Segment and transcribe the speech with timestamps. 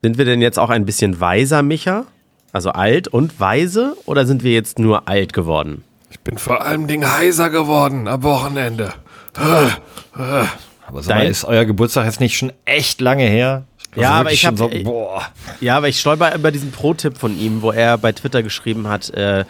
[0.00, 2.04] Sind wir denn jetzt auch ein bisschen weiser, Micha?
[2.52, 3.96] Also alt und weise?
[4.06, 5.82] Oder sind wir jetzt nur alt geworden?
[6.10, 8.94] Ich bin vor allem Ding heiser geworden am Wochenende.
[9.34, 13.64] Aber so mal, ist euer Geburtstag jetzt nicht schon echt lange her?
[13.90, 15.26] Also ja, aber ich hab, so, boah.
[15.60, 19.10] ja, aber ich stolper über diesen Pro-Tipp von ihm, wo er bei Twitter geschrieben hat,
[19.10, 19.44] äh,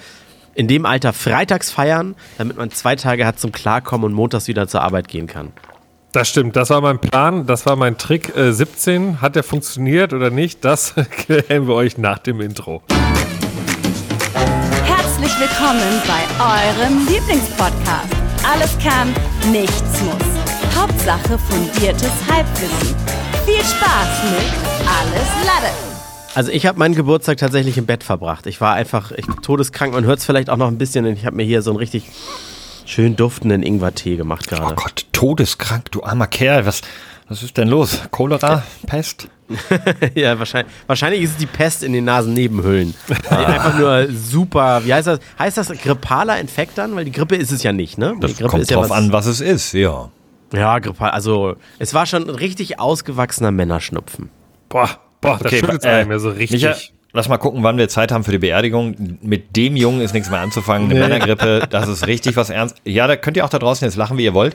[0.55, 4.67] in dem Alter freitags feiern, damit man zwei Tage hat zum Klarkommen und montags wieder
[4.67, 5.53] zur Arbeit gehen kann.
[6.11, 8.35] Das stimmt, das war mein Plan, das war mein Trick.
[8.35, 10.65] Äh, 17, hat der funktioniert oder nicht?
[10.65, 12.80] Das klären wir euch nach dem Intro.
[14.87, 18.09] Herzlich willkommen bei eurem Lieblingspodcast.
[18.43, 19.15] Alles kann,
[19.52, 20.75] nichts muss.
[20.75, 22.97] Hauptsache fundiertes Halbwissen.
[23.45, 24.49] Viel Spaß mit
[24.88, 25.75] Alles Lade.
[26.35, 28.47] Also ich habe meinen Geburtstag tatsächlich im Bett verbracht.
[28.47, 29.93] Ich war einfach ich, todeskrank.
[29.93, 31.05] Man hört es vielleicht auch noch ein bisschen.
[31.05, 32.05] Ich habe mir hier so einen richtig
[32.88, 34.74] schön duftenden Ingwertee gemacht Oh gerade.
[34.74, 36.66] Gott, todeskrank, du armer Kerl.
[36.66, 36.83] Was,
[37.29, 38.01] was ist denn los?
[38.10, 38.62] Cholera?
[38.87, 39.29] Pest?
[40.15, 42.95] ja, wahrscheinlich, wahrscheinlich ist es die Pest in den Nasennebenhöhlen.
[43.30, 45.21] Weil einfach nur super, wie heißt das?
[45.38, 46.96] Heißt das grippaler Infekt dann?
[46.96, 48.15] Weil die Grippe ist es ja nicht, ne?
[48.21, 50.10] Das die Grippe kommt ist ja drauf was, an, was es ist, ja.
[50.52, 51.10] Ja, grippal.
[51.10, 54.30] Also, es war schon ein richtig ausgewachsener Männerschnupfen.
[54.68, 54.88] Boah,
[55.20, 56.63] boah, das Okay, schüttelt äh, einem ja so richtig.
[56.63, 56.76] Micha,
[57.12, 59.18] lass mal gucken, wann wir Zeit haben für die Beerdigung.
[59.23, 60.90] Mit dem Jungen ist nichts mehr anzufangen.
[60.90, 62.76] Eine Männergrippe, das ist richtig was ernst.
[62.84, 64.54] Ja, da könnt ihr auch da draußen jetzt lachen, wie ihr wollt.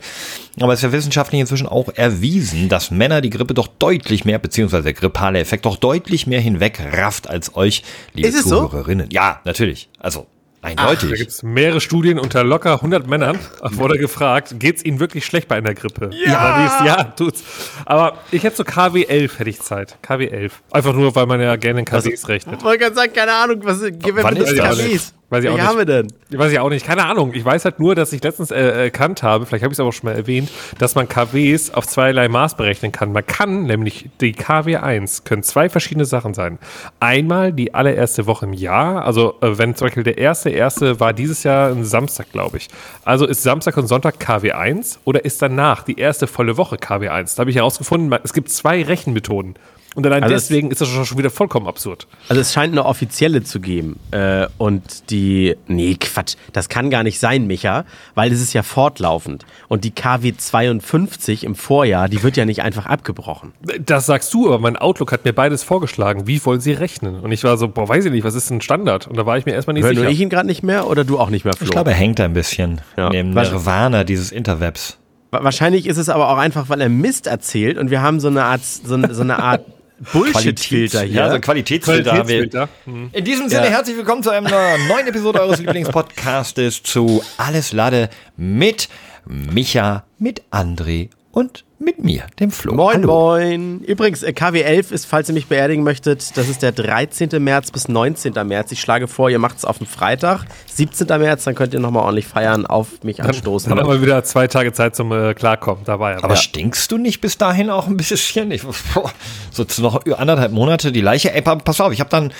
[0.60, 4.40] Aber es ist ja wissenschaftlich inzwischen auch erwiesen, dass Männer die Grippe doch deutlich mehr,
[4.40, 8.68] beziehungsweise der grippale Effekt doch deutlich mehr hinwegrafft als euch, liebe es so?
[8.68, 9.10] Zuhörerinnen.
[9.12, 9.90] Ja, natürlich.
[10.00, 10.28] Also,
[10.64, 11.14] da eindeutig.
[11.20, 13.38] gibt es mehrere Studien unter locker 100 Männern.
[13.72, 16.10] Wurde gefragt, geht es ihnen wirklich schlecht bei einer Grippe?
[16.26, 16.84] Ja!
[16.86, 17.44] ja, tut's.
[17.86, 19.98] Aber ich hätte so KW11 hätte ich Zeit.
[20.04, 20.52] KW11.
[20.72, 22.60] Einfach nur, weil man ja gerne in KWs rechnet.
[22.60, 24.60] Ich wollte gerade sagen, keine Ahnung, was gib mir Wann bitte ist?
[24.60, 25.14] KWs.
[25.30, 25.68] Weiß ich auch Welche nicht.
[25.68, 26.08] haben wir denn?
[26.40, 27.34] Weiß ich auch nicht, keine Ahnung.
[27.34, 29.90] Ich weiß halt nur, dass ich letztens äh, erkannt habe, vielleicht habe ich es aber
[29.90, 33.12] auch schon mal erwähnt, dass man KWs auf zweierlei Maß berechnen kann.
[33.14, 36.60] Man kann nämlich die KW1 können zwei verschiedene Sachen sein.
[37.00, 41.14] Einmal die allererste Woche im Jahr, also äh, wenn zum Beispiel der erste erste war
[41.14, 42.68] dieses Jahr ein Samstag, glaube ich.
[43.04, 47.36] Also ist Samstag und Sonntag KW1 oder ist danach die erste volle Woche KW1?
[47.36, 49.56] Da habe ich herausgefunden, man- es gibt zwei Rechenmethoden.
[49.96, 52.08] Und allein Also es- deswegen ist das schon wieder vollkommen absurd.
[52.30, 54.00] Also es scheint eine offizielle zu geben.
[54.12, 55.56] Äh, und die.
[55.68, 56.36] Nee, Quatsch.
[56.52, 59.46] Das kann gar nicht sein, Micha, weil es ist ja fortlaufend.
[59.68, 63.54] Und die KW 52 im Vorjahr, die wird ja nicht einfach abgebrochen.
[63.86, 66.28] Das sagst du, aber mein Outlook hat mir beides vorgeschlagen.
[66.28, 67.20] Wie wollen sie rechnen?
[67.20, 69.08] Und ich war so, boah, weiß ich nicht, was ist denn Standard?
[69.08, 70.10] Und da war ich mir erstmal nicht nur sicher.
[70.10, 71.66] ich ihn gerade nicht mehr oder du auch nicht mehr, Flo?
[71.66, 73.12] Ich glaube, er hängt ein bisschen Ja.
[73.36, 74.98] Was- Nirvana dieses Interwebs.
[75.32, 78.28] Wa- Wahrscheinlich ist es aber auch einfach, weil er Mist erzählt und wir haben so
[78.28, 79.66] eine Art, so eine Art
[80.12, 81.16] Bullshit-Filter hier.
[81.16, 82.48] Ja, so ein Qualitätsfilter haben wir.
[82.48, 82.70] Qualitätsfilter.
[82.86, 83.10] Hm.
[83.14, 83.72] In diesem Sinne, Ja.
[83.72, 84.50] herzlich willkommen zu einer
[84.88, 88.90] neuen Episode eures Lieblingspodcastes zu Alles Lade mit
[89.26, 92.74] Micha, mit André und mit mir, dem Flo.
[92.74, 93.08] Moin, Hallo.
[93.32, 93.80] moin.
[93.82, 97.40] Übrigens, äh, KW11 ist, falls ihr mich beerdigen möchtet, das ist der 13.
[97.44, 98.34] März bis 19.
[98.48, 98.72] März.
[98.72, 101.08] Ich schlage vor, ihr macht es auf den Freitag, 17.
[101.08, 103.70] März, dann könnt ihr nochmal ordentlich feiern, auf mich anstoßen.
[103.70, 105.84] Dann haben wir wieder zwei Tage Zeit zum äh, Klarkommen.
[105.86, 106.18] Da war ja.
[106.24, 106.40] Aber ja.
[106.42, 108.52] stinkst du nicht bis dahin auch ein bisschen?
[108.52, 109.12] Ich, boah,
[109.52, 111.34] so zu noch anderthalb Monate die Leiche.
[111.34, 112.32] Ey, pa- pass auf, ich habe dann,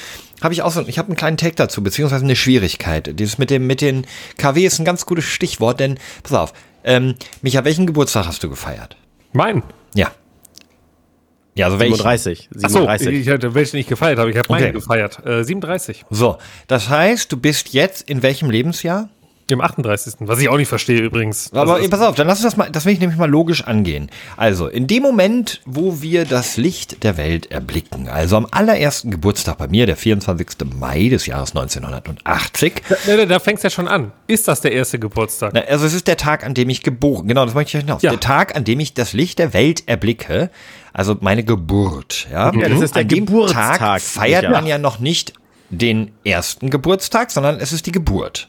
[0.42, 3.20] habe ich auch so, ich habe einen kleinen Take dazu, beziehungsweise eine Schwierigkeit.
[3.20, 4.06] Dieses mit dem, mit den
[4.38, 6.54] KW ist ein ganz gutes Stichwort, denn, pass auf,
[6.84, 8.98] ähm, Micha, welchen Geburtstag hast du gefeiert?
[9.34, 9.64] Mein.
[9.96, 10.12] Ja.
[11.56, 11.96] Ja, also welchen?
[11.96, 12.50] 37.
[12.64, 13.14] Achso, 37.
[13.14, 14.32] ich hatte welchen nicht gefeiert habe.
[14.32, 14.72] Ich habe meinen Okay.
[14.74, 15.24] gefeiert.
[15.26, 16.06] Äh, 37.
[16.10, 19.10] So, das heißt, du bist jetzt in welchem Lebensjahr?
[19.50, 20.16] Im 38.
[20.20, 21.52] Was ich auch nicht verstehe übrigens.
[21.54, 23.64] Aber ist- pass auf, dann lass uns das mal, das will ich nämlich mal logisch
[23.66, 24.10] angehen.
[24.38, 29.58] Also, in dem Moment, wo wir das Licht der Welt erblicken, also am allerersten Geburtstag
[29.58, 30.48] bei mir, der 24.
[30.80, 34.12] Mai des Jahres 1980, da, da, da fängst ja schon an.
[34.28, 35.52] Ist das der erste Geburtstag?
[35.54, 38.02] na, also es ist der Tag, an dem ich geboren, genau, das möchte ich hinaus.
[38.02, 38.12] Ja.
[38.12, 40.50] Der Tag, an dem ich das Licht der Welt erblicke,
[40.94, 42.54] also meine Geburt, ja.
[42.54, 45.34] Ja, das ist der an dem Geburtstag, Tag feiert man ja noch nicht
[45.70, 48.48] den ersten Geburtstag, sondern es ist die Geburt.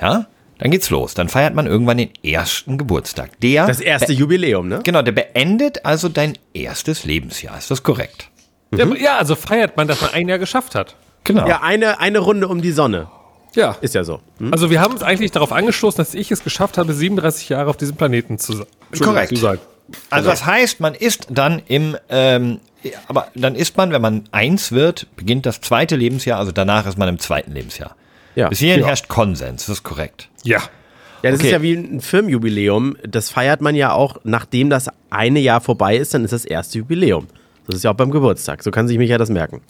[0.00, 0.26] Ja?
[0.58, 1.14] Dann geht's los.
[1.14, 3.38] Dann feiert man irgendwann den ersten Geburtstag.
[3.40, 4.80] Der Das erste Jubiläum, ne?
[4.82, 7.58] Genau, der beendet also dein erstes Lebensjahr.
[7.58, 8.30] Ist das korrekt?
[8.74, 10.96] Ja, ja, also feiert man, dass man ein Jahr geschafft hat.
[11.24, 11.46] Genau.
[11.46, 13.08] Ja, eine, eine Runde um die Sonne.
[13.54, 13.76] Ja.
[13.80, 14.20] Ist ja so.
[14.38, 14.52] Hm?
[14.52, 17.76] Also wir haben uns eigentlich darauf angestoßen, dass ich es geschafft habe, 37 Jahre auf
[17.76, 18.64] diesem Planeten zu,
[19.00, 19.30] Korrekt.
[19.30, 19.58] zu sein.
[20.10, 22.60] Also das heißt, man ist dann im, ähm,
[23.08, 26.98] aber dann ist man, wenn man eins wird, beginnt das zweite Lebensjahr, also danach ist
[26.98, 27.94] man im zweiten Lebensjahr.
[28.36, 28.48] Ja.
[28.48, 28.86] Bis hierhin Ja.
[28.86, 30.28] herrscht Konsens, das ist korrekt.
[30.44, 30.58] Ja.
[31.22, 31.48] Ja, das Okay.
[31.48, 32.96] ist ja wie ein Firmenjubiläum.
[33.08, 36.78] Das feiert man ja auch, nachdem das eine Jahr vorbei ist, dann ist das erste
[36.78, 37.26] Jubiläum.
[37.66, 38.62] Das ist ja auch beim Geburtstag.
[38.62, 39.60] So kann sich mich ja das merken.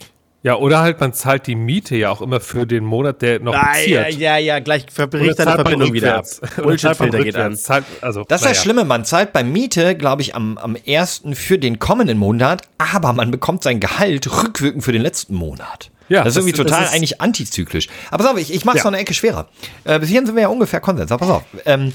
[0.42, 3.54] Ja, oder halt man zahlt die Miete ja auch immer für den Monat, der noch
[3.54, 6.24] Ah, ja, ja, ja, gleich verbricht deine Verbindung wieder ab.
[6.62, 7.56] Bullshit-Filter geht an.
[7.56, 11.34] Zahlt, also, Das ist das Schlimme, man zahlt bei Miete, glaube ich, am, am ersten
[11.34, 15.90] für den kommenden Monat, aber man bekommt sein Gehalt rückwirkend für den letzten Monat.
[16.08, 17.88] Ja, das ist irgendwie das- das total ist- eigentlich antizyklisch.
[18.10, 18.90] Aber pass auf, ich, ich mache es Ja.
[18.90, 19.48] noch eine Ecke schwerer.
[19.84, 21.10] Äh, bis hierhin sind wir ja ungefähr Konsens.
[21.12, 21.42] Aber pass auf.
[21.64, 21.92] Ähm,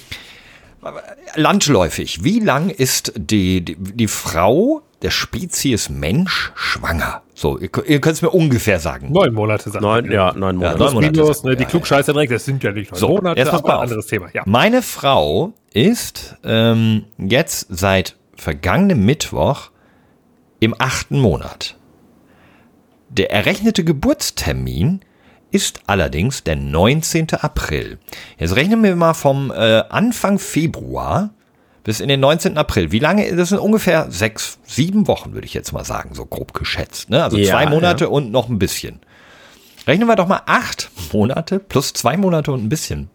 [1.36, 7.22] landläufig, wie lang ist die, die, die Frau der Spezies Mensch schwanger?
[7.34, 9.12] So, ihr, ihr könnt es mir ungefähr sagen.
[9.12, 10.78] Neun Monate sagt Neun, ja, neun Monate.
[10.80, 11.12] neun Monate.
[11.12, 13.62] Minus, ne, die Ja, Klugscheißer direkt, das sind ja nicht neun So, Monate, jetzt pass
[13.64, 13.84] mal aber auf.
[13.84, 14.28] anderes Thema.
[14.34, 14.44] Ja.
[14.46, 19.70] Meine Frau ist ähm, jetzt seit vergangenem Mittwoch
[20.60, 21.78] im achten Monat.
[23.12, 25.02] Der errechnete Geburtstermin
[25.52, 27.28] ist allerdings der 19.
[27.34, 28.00] April.
[28.38, 31.32] Jetzt rechnen wir mal vom äh, Anfang Februar
[31.84, 32.58] bis in den 19.
[32.58, 32.94] April.
[32.94, 33.36] Wie lange?
[33.36, 37.10] Das sind ungefähr sechs, sieben Wochen, würde ich jetzt mal sagen, so grob geschätzt.
[37.10, 37.22] Ne?
[37.22, 38.10] Also Ja, zwei Monate ja.
[38.10, 39.02] und noch ein bisschen.
[39.86, 43.10] Rechnen wir doch mal acht Monate plus zwei Monate und ein bisschen.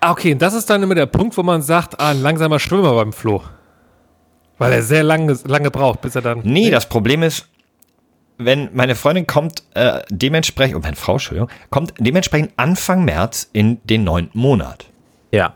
[0.00, 2.58] Ah, Okay, und das ist dann immer der Punkt, wo man sagt, ah, ein langsamer
[2.58, 3.42] Schwimmer beim Flo.
[4.56, 6.40] Weil er sehr lange, lange braucht, bis er dann.
[6.44, 7.49] Nee, das Problem ist,
[8.44, 13.80] wenn meine Freundin kommt äh, dementsprechend, und meine Frau, Entschuldigung, kommt dementsprechend Anfang März in
[13.84, 14.86] den neunten Monat.
[15.30, 15.54] Ja.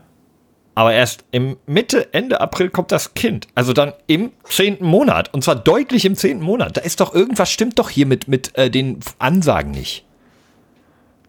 [0.75, 3.47] Aber erst im Mitte, Ende April kommt das Kind.
[3.55, 5.33] Also dann im zehnten Monat.
[5.33, 6.75] Und zwar deutlich im zehnten Monat.
[6.75, 10.05] Da ist doch irgendwas stimmt doch hier mit, mit äh, den Ansagen nicht.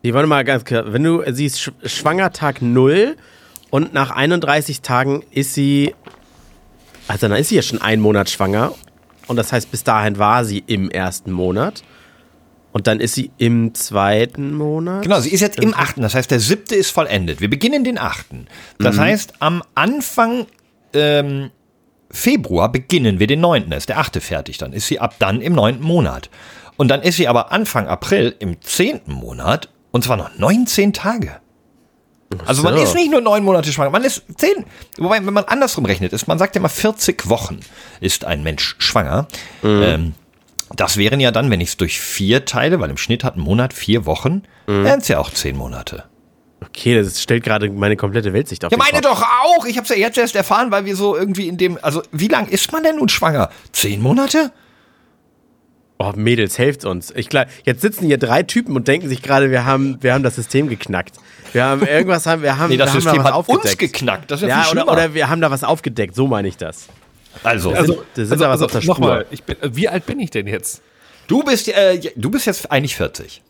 [0.03, 3.17] Die wollen mal ganz klar, wenn du, sie ist sch schwanger Tag 0
[3.71, 5.95] und nach 31 Tagen ist sie,
[7.09, 8.73] also dann ist sie ja schon einen Monat schwanger
[9.27, 11.83] und das heißt, bis dahin war sie im ersten Monat
[12.73, 15.03] und dann ist sie im zweiten Monat.
[15.03, 16.03] Genau, sie ist jetzt im achten.
[16.03, 17.41] Das heißt, der siebte ist vollendet.
[17.41, 18.47] Wir beginnen den achten.
[18.79, 19.01] Das Mhm.
[19.01, 20.47] heißt, am Anfang
[20.93, 21.51] ähm,
[22.11, 23.73] Februar beginnen wir den neunten.
[23.73, 24.59] Ist der achte fertig.
[24.59, 26.31] Dann ist sie ab dann im neunten Monat.
[26.77, 31.37] Und dann ist sie aber Anfang April im zehnten Monat und zwar noch 19 Tage.
[32.45, 34.65] Also man ist nicht nur neun Monate schwanger, man ist zehn.
[34.99, 37.61] Wobei, wenn man andersrum rechnet, ist, man sagt ja mal 40 Wochen
[38.01, 39.29] ist ein Mensch schwanger.
[39.63, 40.15] Ähm,
[40.75, 43.41] das wären ja dann, wenn ich es durch vier teile, weil im Schnitt hat ein
[43.41, 46.05] Monat vier Wochen, wären es ja auch zehn Monate.
[46.65, 49.67] Okay, das stellt gerade meine komplette Weltsicht auf Ja, meine doch auch.
[49.67, 52.29] Ich habe es ja jetzt erst erfahren, weil wir so irgendwie in dem, also wie
[52.29, 53.51] lang ist man denn nun schwanger?
[53.73, 54.53] Zehn Monate?
[55.99, 57.13] Oh, Mädels, helft uns.
[57.17, 60.23] Ich klar, jetzt sitzen hier drei Typen und denken sich gerade, wir haben, wir haben
[60.23, 61.17] das System geknackt.
[61.53, 63.79] Wir haben irgendwas haben, wir haben, Nee, das wir haben System da was hat uns
[63.79, 64.31] geknackt.
[64.31, 66.59] Das ist ja, Ja, viel oder, oder wir haben da was aufgedeckt, so meine ich
[66.59, 66.89] das.
[67.43, 68.95] also, Also, da sind da was auf der Spur.
[68.95, 70.83] nochmal, ich bin, wie alt bin ich denn jetzt?
[71.29, 73.43] du bist, äh, du bist jetzt eigentlich 40.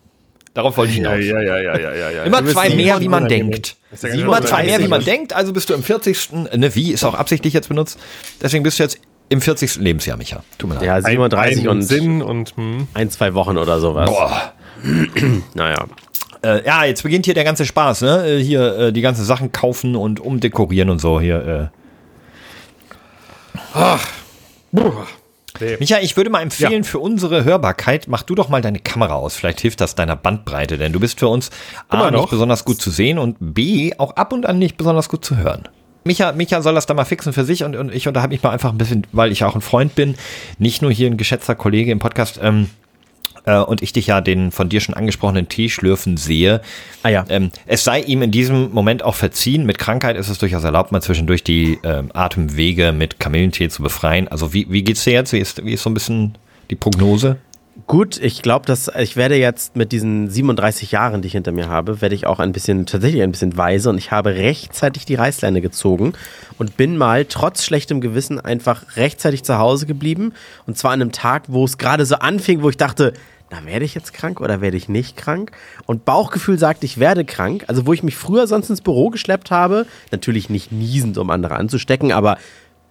[0.53, 1.19] Darauf wollte ich hinaus.
[1.23, 2.23] ja, ja, ja, ja, ja.
[2.23, 3.75] Immer bist zwei mehr, wie man denkt.
[4.01, 5.05] ja Immer zwei mehr, wie man 37.
[5.05, 5.33] denkt.
[5.33, 6.31] Also bist du im 40.
[6.55, 7.99] Ne, wie ist auch absichtlich jetzt benutzt.
[8.41, 8.97] Deswegen bist du jetzt
[9.29, 9.75] im 40.
[9.77, 10.43] Lebensjahr, Micha.
[10.57, 10.83] Tut mir leid.
[10.85, 12.87] Ja, 37 Ein- ein und Sinn und hm.
[12.93, 14.09] ein, zwei Wochen oder sowas.
[14.09, 14.53] Boah.
[15.53, 15.85] Naja.
[16.43, 18.27] Äh, ja, jetzt beginnt hier der ganze Spaß, ne?
[18.27, 21.71] Äh, Hier äh, die ganzen Sachen kaufen und umdekorieren und so hier.
[23.75, 23.87] Äh.
[25.79, 29.35] Micha, ich würde mal empfehlen, für unsere Hörbarkeit, mach du doch mal deine Kamera aus.
[29.35, 31.49] Vielleicht hilft das deiner Bandbreite, denn du bist für uns
[31.89, 32.21] A, Immer noch.
[32.21, 35.37] nicht besonders gut zu sehen und B, auch ab und an nicht besonders gut zu
[35.37, 35.67] hören.
[36.03, 38.51] Micha, Micha soll das da mal fixen für sich und, und ich unterhalte mich mal
[38.51, 40.15] einfach ein bisschen, weil ich auch ein Freund bin,
[40.57, 42.69] nicht nur hier ein geschätzter Kollege im Podcast, ähm,
[43.47, 46.61] äh, und ich dich ja den von dir schon angesprochenen Tee schlürfen sehe.
[47.01, 47.25] Ah ja.
[47.29, 49.65] Ähm, es sei ihm in diesem Moment auch verziehen.
[49.65, 54.27] Mit Krankheit ist es durchaus erlaubt, mal zwischendurch die ähm, Atemwege mit Kamillentee zu befreien.
[54.27, 55.33] Also wie, wie geht's dir jetzt?
[55.33, 56.37] Wie ist, wie ist so ein bisschen
[56.69, 57.37] die Prognose?
[57.85, 61.69] Gut, ich glaube, dass ich werde jetzt mit diesen 37 Jahren, die ich hinter mir
[61.69, 65.15] habe, werde ich auch ein bisschen, tatsächlich ein bisschen weise und ich habe rechtzeitig die
[65.15, 66.13] Reißleine gezogen
[66.57, 70.33] und bin mal trotz schlechtem Gewissen einfach rechtzeitig zu Hause geblieben
[70.65, 73.13] und zwar an einem Tag, wo es gerade so anfing, wo ich dachte,
[73.51, 75.51] na, werde ich jetzt krank oder werde ich nicht krank?
[75.85, 77.63] Und Bauchgefühl sagt, ich werde krank.
[77.67, 81.55] Also, wo ich mich früher sonst ins Büro geschleppt habe, natürlich nicht niesend, um andere
[81.55, 82.37] anzustecken, aber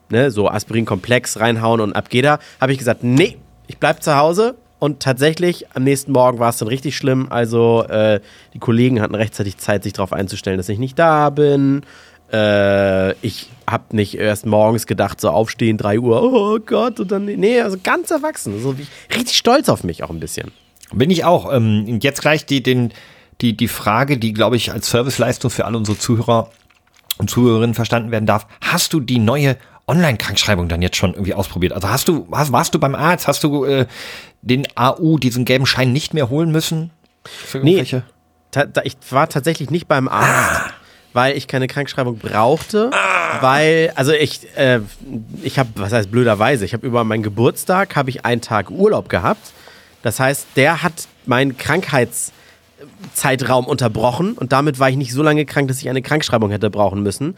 [0.09, 4.17] ne, so Aspirin-Komplex reinhauen und ab geht er, habe ich gesagt, nee, ich bleib zu
[4.17, 4.55] Hause.
[4.79, 7.29] Und tatsächlich, am nächsten Morgen war es dann richtig schlimm.
[7.31, 8.21] Also, äh,
[8.53, 11.83] die Kollegen hatten rechtzeitig Zeit, sich darauf einzustellen, dass ich nicht da bin.
[12.33, 17.25] Äh, ich habe nicht erst morgens gedacht, so aufstehen, 3 Uhr, oh Gott, und dann,
[17.25, 18.61] nee, also ganz erwachsen.
[18.61, 18.77] So
[19.15, 20.53] richtig stolz auf mich auch ein bisschen.
[20.93, 21.53] Bin ich auch.
[21.53, 22.93] Ähm, jetzt gleich die, den,
[23.41, 26.51] die, die Frage, die, glaube ich, als Serviceleistung für alle unsere Zuhörer
[27.19, 28.47] und Zuhörerinnen verstanden werden darf.
[28.61, 29.57] Hast du die neue
[29.89, 31.73] Online-Krankschreibung dann jetzt schon irgendwie ausprobiert?
[31.73, 33.29] Also hast du, hast, warst du beim Arzt?
[33.29, 33.87] Hast du äh,
[34.43, 36.91] den AU, diesen gelben Schein nicht mehr holen müssen?
[37.25, 37.81] Für Nee.
[37.81, 37.97] ich
[39.11, 40.73] war tatsächlich nicht beim Arzt,
[41.13, 42.91] weil ich keine Krankschreibung brauchte.
[43.41, 44.81] Weil, also ich, äh,
[45.43, 49.09] ich habe, was heißt blöderweise, ich habe über meinen Geburtstag habe ich einen Tag Urlaub
[49.09, 49.53] gehabt.
[50.03, 55.69] Das heißt, der hat meinen Krankheitszeitraum unterbrochen und damit war ich nicht so lange krank,
[55.69, 57.37] dass ich eine Krankschreibung hätte brauchen müssen.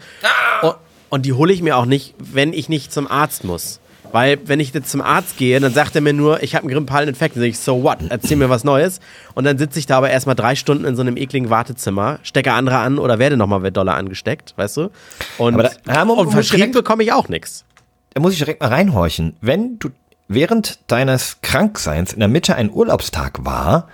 [0.61, 0.75] Und,
[1.09, 3.79] und die hole ich mir auch nicht, wenn ich nicht zum Arzt muss.
[4.11, 6.73] Weil, wenn ich jetzt zum Arzt gehe, dann sagt er mir nur, ich habe einen
[6.73, 7.35] grippalen Infekt.
[7.35, 7.99] Dann sage ich, so what?
[8.09, 8.99] Erzähl mir was Neues.
[9.35, 12.53] Und dann sitze ich da aber erstmal drei Stunden in so einem ekligen Wartezimmer, stecke
[12.53, 14.89] andere an oder werde nochmal Dollar angesteckt, weißt du?
[15.37, 17.65] Und, Aber da- und muss verschrieben bekomme ich auch nichts.
[18.15, 19.35] Da muss ich direkt mal reinhorchen.
[19.41, 19.89] Wenn du
[20.27, 23.89] während deines Krankseins in der Mitte ein Urlaubstag war,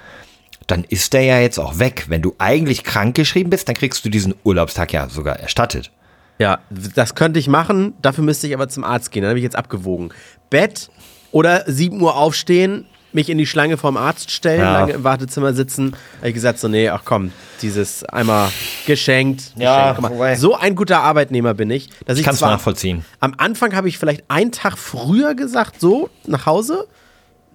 [0.67, 2.05] dann ist der ja jetzt auch weg.
[2.07, 5.91] Wenn du eigentlich krank geschrieben bist, dann kriegst du diesen Urlaubstag ja sogar erstattet.
[6.37, 9.21] Ja, das könnte ich machen, dafür müsste ich aber zum Arzt gehen.
[9.23, 10.09] Dann habe ich jetzt abgewogen.
[10.49, 10.89] Bett
[11.31, 14.79] oder 7 Uhr aufstehen, mich in die Schlange vorm Arzt stellen, Ja.
[14.79, 15.95] lange im Wartezimmer sitzen.
[16.17, 18.49] Habe ich gesagt, so, nee, ach komm, dieses einmal
[18.85, 19.53] geschenkt.
[19.55, 20.17] Ja, geschenkt.
[20.19, 23.05] Mal, so ein guter Arbeitnehmer bin ich, dass ich, Ich kann es nachvollziehen.
[23.21, 26.87] am Anfang habe ich vielleicht einen Tag früher gesagt, so nach Hause,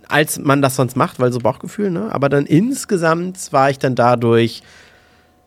[0.09, 2.09] als man das sonst macht, weil so Bauchgefühl, ne?
[2.11, 4.63] Aber dann insgesamt war ich dann dadurch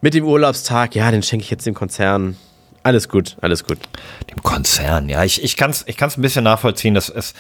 [0.01, 2.37] mit dem Urlaubstag, ja, den schenke ich jetzt dem Konzern.
[2.83, 3.79] Alles gut, alles gut.
[4.29, 5.23] Dem Konzern, ja.
[5.23, 6.93] Ich, ich kann es ich kann's ein bisschen nachvollziehen.
[6.93, 7.33] dass es,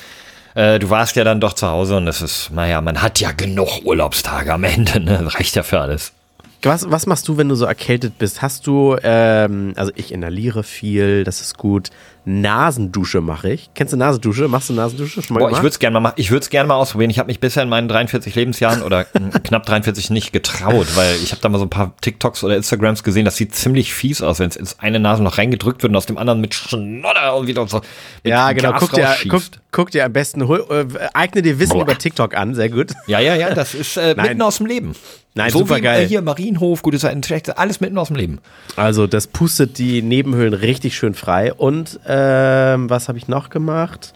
[0.55, 3.31] äh, du warst ja dann doch zu Hause und es ist, naja, man hat ja
[3.31, 5.19] genug Urlaubstage am Ende, ne?
[5.23, 6.13] Das reicht ja für alles.
[6.61, 8.41] Was, was machst du, wenn du so erkältet bist?
[8.41, 11.89] Hast du, ähm, also ich inhaliere viel, das ist gut.
[12.25, 13.69] Nasendusche mache ich.
[13.73, 14.47] Kennst du Nasendusche?
[14.47, 16.13] Machst du Nasendusche schon mal Boah, ich würde es gerne mal machen.
[16.17, 17.09] Ich würde es gerne mal ausprobieren.
[17.09, 21.15] Ich habe mich bisher in meinen 43 Lebensjahren oder äh, knapp 43 nicht getraut, weil
[21.21, 23.25] ich habe da mal so ein paar TikToks oder Instagrams gesehen.
[23.25, 26.17] Das sieht ziemlich fies aus, wenn es ins eine Nasenloch reingedrückt wird und aus dem
[26.17, 27.81] anderen mit Schnodder und wieder so.
[28.23, 28.71] Ja, genau.
[28.71, 31.83] Gas Guck dir, guck, guck dir am besten, hol, äh, eigne dir Wissen Boah.
[31.83, 32.91] über TikTok an, sehr gut.
[33.07, 34.95] Ja, ja, ja, das ist äh, mitten aus dem Leben.
[35.35, 36.03] Nein, so super geil.
[36.03, 38.39] Äh, hier Marienhof, gute Seiten, schlechte, alles mitten aus dem Leben.
[38.75, 41.53] Also das pustet die Nebenhöhlen richtig schön frei.
[41.53, 44.13] Und ähm, was habe ich noch gemacht?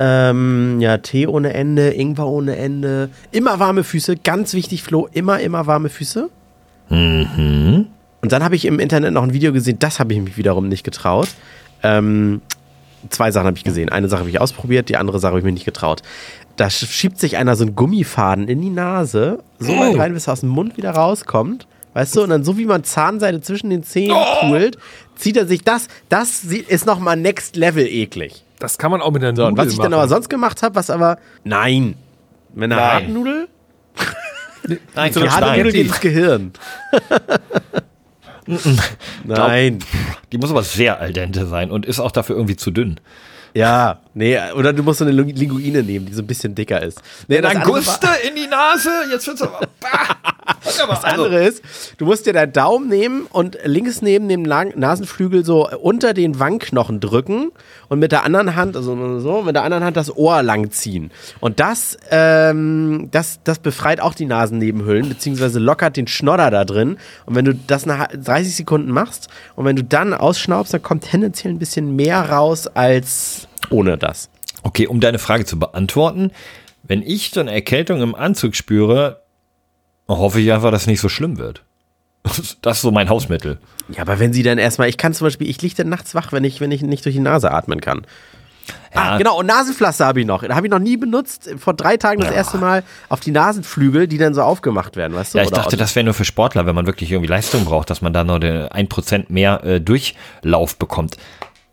[0.00, 3.10] Ähm, ja, Tee ohne Ende, Ingwer ohne Ende.
[3.30, 6.28] Immer warme Füße, ganz wichtig, Flo, immer, immer warme Füße.
[8.20, 10.68] Und dann habe ich im Internet noch ein Video gesehen, das habe ich mich wiederum
[10.68, 11.28] nicht getraut.
[11.82, 12.40] Ähm,
[13.10, 13.88] zwei Sachen habe ich gesehen.
[13.90, 16.02] Eine Sache habe ich ausprobiert, die andere Sache habe ich mir nicht getraut.
[16.56, 20.26] Da sch- schiebt sich einer so einen Gummifaden in die Nase, so weit rein, bis
[20.26, 21.66] er aus dem Mund wieder rauskommt.
[21.94, 24.78] Weißt du, und dann so wie man Zahnseide zwischen den Zähnen pult,
[25.16, 25.88] zieht er sich das.
[26.08, 28.44] Das sieht- ist nochmal next level eklig.
[28.58, 30.00] Das kann man auch mit einer So, und Nudel was ich dann machen.
[30.00, 31.18] aber sonst gemacht habe, was aber.
[31.44, 31.94] Nein.
[32.54, 32.90] Mit einer Nein.
[32.92, 33.48] harten Nudel?
[34.94, 36.52] Nein, Die harte Nudel geht ins Gehirn.
[39.24, 39.78] Nein.
[40.32, 42.98] Die muss aber sehr al dente sein und ist auch dafür irgendwie zu dünn.
[43.54, 46.82] Ja, nee, oder du musst so eine Ling- Linguine nehmen, die so ein bisschen dicker
[46.82, 47.00] ist.
[47.28, 49.60] Nee, andere war- in die Nase, jetzt wird's aber.
[50.88, 51.62] Das andere ist,
[51.98, 57.00] du musst dir deinen Daumen nehmen und links neben dem Nasenflügel so unter den Wangenknochen
[57.00, 57.50] drücken
[57.88, 61.10] und mit der anderen Hand, also so, mit der anderen Hand das Ohr lang ziehen.
[61.40, 66.96] Und das, ähm, das, das befreit auch die Nasennebenhöhlen, beziehungsweise lockert den Schnodder da drin.
[67.26, 71.04] Und wenn du das nach 30 Sekunden machst und wenn du dann ausschnaubst, dann kommt
[71.04, 74.30] tendenziell ein bisschen mehr raus als ohne das.
[74.62, 76.30] Okay, um deine Frage zu beantworten,
[76.82, 79.22] wenn ich so eine Erkältung im Anzug spüre,
[80.08, 81.62] hoffe ich einfach, dass es nicht so schlimm wird.
[82.62, 83.58] Das ist so mein Hausmittel.
[83.88, 86.32] Ja, aber wenn sie dann erstmal, ich kann zum Beispiel, ich liege dann nachts wach,
[86.32, 88.06] wenn ich, wenn ich nicht durch die Nase atmen kann.
[88.94, 89.00] Ja.
[89.00, 90.42] Ah, genau, und Nasenpflaster habe ich noch.
[90.42, 91.48] Habe ich noch nie benutzt.
[91.58, 95.34] Vor drei Tagen das erste Mal auf die Nasenflügel, die dann so aufgemacht werden, weißt
[95.34, 95.38] du?
[95.38, 98.02] Ja, ich dachte, das wäre nur für Sportler, wenn man wirklich irgendwie Leistung braucht, dass
[98.02, 101.16] man da nur den 1% mehr äh, Durchlauf bekommt.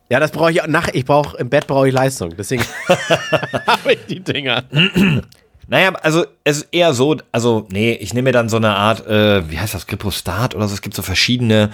[0.10, 0.88] ja, das brauche ich auch nach.
[0.94, 2.34] Ich brauche im Bett brauche ich Leistung.
[2.38, 2.64] Deswegen
[3.68, 4.64] habe ich die Dinger.
[5.68, 9.06] Naja, also es ist eher so, also nee, ich nehme mir dann so eine Art,
[9.08, 11.72] äh, wie heißt das, Gripostat oder so, es gibt so verschiedene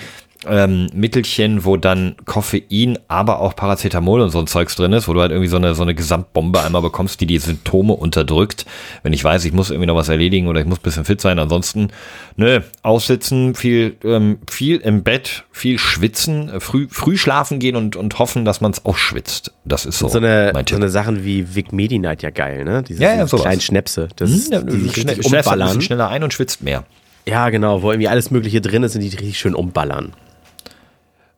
[0.48, 5.14] ähm, Mittelchen, wo dann Koffein, aber auch Paracetamol und so ein Zeugs drin ist, wo
[5.14, 8.66] du halt irgendwie so eine, so eine Gesamtbombe einmal bekommst, die die Symptome unterdrückt.
[9.04, 11.22] Wenn ich weiß, ich muss irgendwie noch was erledigen oder ich muss ein bisschen fit
[11.22, 11.90] sein, ansonsten,
[12.38, 18.18] nö, aussitzen, viel, ähm, viel im Bett, viel schwitzen, früh, früh schlafen gehen und, und
[18.18, 19.54] hoffen, dass man es auch schwitzt.
[19.66, 22.82] Das ist so, So eine, so eine Sachen wie Vic Medi-Night ja geil, ne?
[22.82, 24.08] Diese, Ja, ja, diese kleinen Schnäpse.
[24.16, 25.82] Das ist, Hm, die sich schnell, richtig ein umballern.
[25.82, 26.84] schneller ein und schwitzt mehr.
[27.28, 30.14] Ja, genau, wo irgendwie alles Mögliche drin ist und die richtig schön umballern.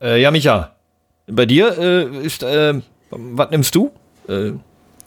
[0.03, 0.71] Äh, ja, Micha,
[1.27, 2.73] bei dir äh, ist, äh,
[3.09, 3.91] was nimmst du?
[4.27, 4.51] Äh,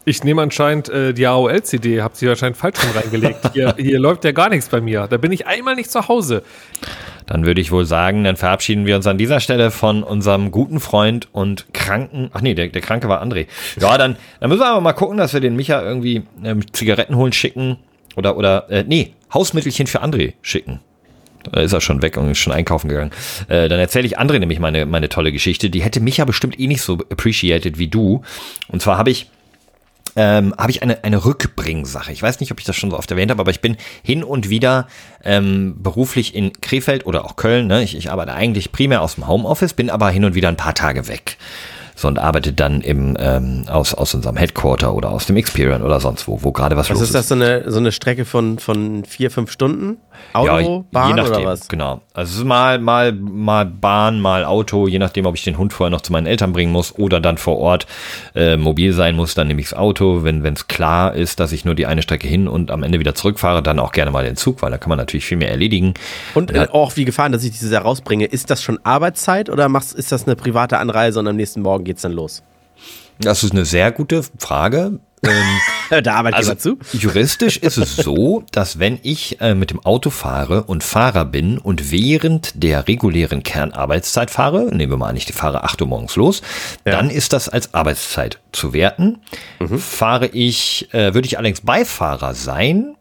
[0.09, 3.41] Ich nehme anscheinend äh, die AOL-CD, habt sie wahrscheinlich falsch rum reingelegt.
[3.55, 5.09] Hier, hier läuft ja gar nichts bei mir.
[5.09, 6.43] Da bin ich einmal nicht zu Hause.
[7.26, 10.79] dann würde ich wohl sagen, dann verabschieden wir uns an dieser Stelle von unserem guten
[10.79, 12.31] Freund und Kranken.
[12.33, 13.49] Ach nee, der, der Kranke war André.
[13.81, 17.17] Ja, dann, dann müssen wir aber mal gucken, dass wir den Micha irgendwie ähm, Zigaretten
[17.17, 17.79] holen schicken.
[18.15, 20.79] Oder, oder, äh, nee, Hausmittelchen für André schicken.
[21.53, 23.11] Da ist er schon weg und ist schon einkaufen gegangen.
[23.49, 25.71] Äh, dann erzähle ich André nämlich meine, meine tolle Geschichte.
[25.71, 28.23] Die hätte Micha bestimmt eh nicht so appreciated wie du.
[28.69, 29.31] Und zwar habe ich
[30.19, 32.11] ähm, habe ich eine, eine Rückbringsache.
[32.11, 34.25] Ich weiß nicht, ob ich das schon so oft erwähnt habe, aber ich bin hin
[34.25, 34.88] und wieder
[35.23, 37.67] ähm, beruflich in Krefeld oder auch Köln.
[37.67, 37.83] Ne?
[37.83, 40.75] Ich, ich arbeite eigentlich primär aus dem Homeoffice, bin aber hin und wieder ein paar
[40.75, 41.37] Tage weg
[41.97, 45.99] so und arbeitet dann im, ähm, aus, aus unserem Headquarter oder aus dem Experian oder
[45.99, 48.59] sonst wo, wo gerade was Was los ist das, so eine, so eine Strecke von,
[48.59, 49.97] von vier, fünf Stunden?
[50.33, 51.69] Auto, ja, Bahn je nachdem, oder was?
[51.69, 52.00] Genau.
[52.12, 55.73] Also es ist mal, mal, mal Bahn, mal Auto, je nachdem, ob ich den Hund
[55.73, 57.87] vorher noch zu meinen Eltern bringen muss oder dann vor Ort
[58.35, 60.23] äh, mobil sein muss, dann nehme ich das Auto.
[60.23, 63.15] Wenn es klar ist, dass ich nur die eine Strecke hin und am Ende wieder
[63.15, 65.95] zurückfahre, dann auch gerne mal den Zug, weil da kann man natürlich viel mehr erledigen.
[66.35, 68.26] Und äh, auch wie gefahren, dass ich dieses Jahr rausbringe.
[68.26, 71.86] Ist das schon Arbeitszeit oder machst, ist das eine private Anreise und am nächsten Morgen
[71.87, 72.43] geht's dann los?
[73.19, 75.00] Das ist eine sehr gute Frage.
[75.23, 75.61] Ähm,
[76.05, 76.78] Der Arbeitgeber also zu?
[76.93, 81.59] juristisch ist es so, dass wenn ich äh, mit dem Auto fahre und Fahrer bin
[81.59, 86.16] und während der regulären Kernarbeitszeit fahre, nehmen wir mal an, ich fahre 8 Uhr morgens
[86.16, 86.43] los,
[86.85, 89.19] dann ist das als Arbeitszeit zu werten.
[89.78, 92.97] Fahre ich, äh, würde ich allerdings Beifahrer sein,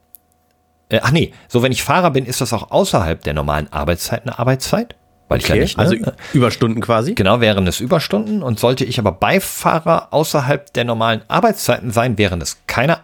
[0.89, 4.21] äh, ach nee, so wenn ich Fahrer bin, ist das auch außerhalb der normalen Arbeitszeit
[4.23, 4.95] eine Arbeitszeit,
[5.27, 5.83] weil ich ja Okay, nicht, ne?
[5.83, 5.95] also
[6.33, 7.13] Überstunden quasi?
[7.15, 12.41] Genau, wären es Überstunden und sollte ich aber Beifahrer außerhalb der normalen Arbeitszeiten sein, wären
[12.41, 12.99] es keine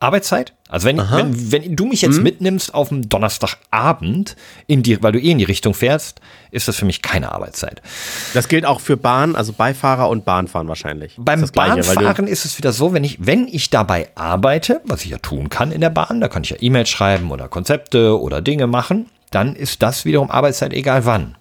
[0.00, 0.52] Arbeitszeit.
[0.68, 2.22] Also wenn, wenn, wenn du mich jetzt Mhm.
[2.24, 6.20] mitnimmst auf dem Donnerstagabend, in die, weil du eh in die Richtung fährst,
[6.50, 7.82] ist das für mich keine Arbeitszeit.
[8.34, 11.14] Das gilt auch für Bahn, also Beifahrer und Bahnfahren wahrscheinlich.
[11.18, 15.04] Beim ist Gleiche, Bahnfahren ist es wieder so, wenn ich, wenn ich dabei arbeite, was
[15.04, 18.18] ich ja tun kann in der Bahn, da kann ich ja E-Mails schreiben oder Konzepte
[18.20, 21.36] oder Dinge machen, dann ist das wiederum Arbeitszeit, egal wann.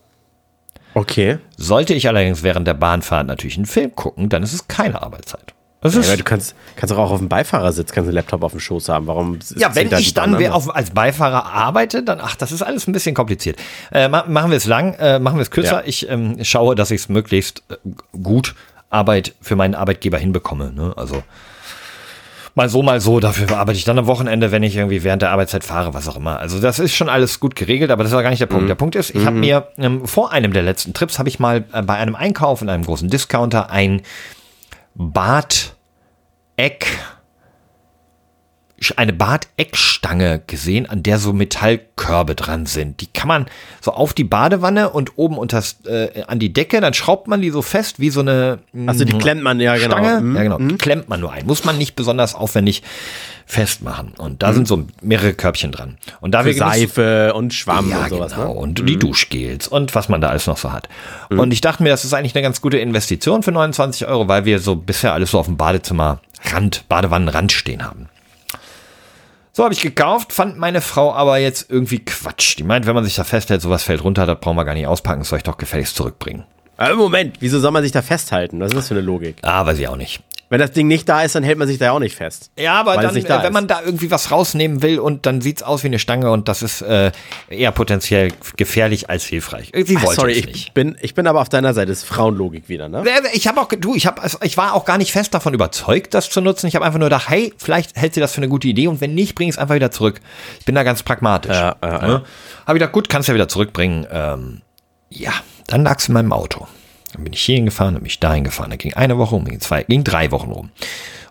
[0.94, 1.38] Okay.
[1.58, 5.54] Sollte ich allerdings während der Bahnfahrt natürlich einen Film gucken, dann ist es keine Arbeitszeit.
[5.84, 8.90] Das Ja, du kannst, kannst auch auf dem Beifahrersitz kannst einen Laptop auf dem Schoß
[8.90, 9.08] haben.
[9.08, 9.38] Warum?
[9.40, 12.88] ist- ja, wenn ich dann wer auf, als Beifahrer arbeite, dann, ach, das ist alles
[12.88, 13.58] ein bisschen kompliziert.
[13.92, 15.82] Äh, ma machen wir es lang, äh, machen wir es kürzer.
[15.82, 15.84] Ja.
[15.86, 17.76] Ich ähm, schaue, dass ich es möglichst äh,
[18.22, 18.54] gut
[18.92, 20.72] Arbeit für meinen Arbeitgeber hinbekomme.
[20.72, 20.94] Ne?
[20.98, 21.24] Also
[22.56, 23.20] mal so, mal so.
[23.20, 26.18] Dafür arbeite ich dann am Wochenende, wenn ich irgendwie während der Arbeitszeit fahre, was auch
[26.18, 26.40] immer.
[26.40, 28.70] Also das ist schon alles gut geregelt, aber das war gar nicht der Punkt.
[28.70, 31.64] Der Punkt ist, ich habe mir ähm, vor einem der letzten Trips habe ich mal
[31.74, 34.02] äh, bei einem Einkauf in einem großen Discounter ein
[34.96, 35.76] Bad
[36.58, 36.88] Eck
[38.96, 43.02] eine Badeckstange gesehen, an der so Metallkörbe dran sind.
[43.02, 43.46] Die kann man
[43.80, 47.52] so auf die Badewanne und oben unters, äh, an die Decke, dann schraubt man die
[47.52, 49.98] so fest wie so eine Achso, die klemmt man, ja genau.
[49.98, 50.22] Stange.
[50.22, 50.36] Mhm.
[50.36, 50.58] Ja, genau.
[50.58, 51.46] Die klemmt man nur ein.
[51.46, 52.82] Muss man nicht besonders aufwendig
[53.46, 54.14] festmachen.
[54.18, 55.98] Und da sind so mehrere Körbchen dran.
[56.22, 58.34] Und da wir Seife und Schwamm ja, und sowas.
[58.34, 58.54] genau.
[58.54, 58.60] Ne?
[58.60, 60.88] Und die Duschgels und was man da alles noch so hat.
[61.30, 64.46] Und ich dachte mir, das ist eigentlich eine ganz gute Investition für 29 Euro, weil
[64.46, 68.08] wir so bisher alles so auf dem Badezimmerrand, Badewannenrand stehen haben.
[69.54, 72.58] So habe ich gekauft, fand meine Frau aber jetzt irgendwie Quatsch.
[72.58, 74.88] Die meint, wenn man sich da festhält, sowas fällt runter, das brauchen wir gar nicht
[74.88, 76.46] auspacken, das soll ich doch gefälligst zurückbringen.
[76.78, 78.62] Aber Moment, wieso soll man sich da festhalten?
[78.62, 79.36] Was ist das für eine Logik?
[79.42, 80.24] Ah, weiß ich auch nicht.
[80.52, 82.52] Wenn das Ding nicht da ist, dann hält man sich da ja auch nicht fest.
[82.60, 83.54] Ja, aber es dann, da äh, wenn ist.
[83.54, 86.62] man da irgendwie was rausnehmen will und dann sieht's aus wie eine Stange und das
[86.62, 87.14] ist äh,
[87.48, 89.72] eher potenziell gefährlich als hilfreich.
[89.74, 91.88] Sie Ach, sorry, es ich bin, ich bin aber auf deiner Seite.
[91.88, 93.02] Das ist Frauenlogik wieder, ne?
[93.08, 95.54] Äh, Ich habe auch, du, ich, hab, also ich war auch gar nicht fest davon
[95.54, 96.68] überzeugt, das zu nutzen.
[96.68, 99.00] Ich habe einfach nur gedacht, hey, vielleicht hält sie das für eine gute Idee und
[99.00, 100.20] wenn nicht, bring es einfach wieder zurück.
[100.60, 101.56] Ich bin da ganz pragmatisch.
[101.56, 102.08] Ja, ja, ja.
[102.08, 102.24] Ne?
[102.68, 104.06] Habe ich gedacht, gut, kannst du ja wieder zurückbringen.
[104.12, 104.62] Ähm,
[105.10, 105.32] ja,
[105.68, 106.68] dann lag's in meinem Auto.
[107.14, 108.70] Dann bin ich hierhin gefahren, dann bin ich dahin gefahren.
[108.70, 110.70] Dann ging eine Woche rum, ging zwei, ging drei Wochen rum.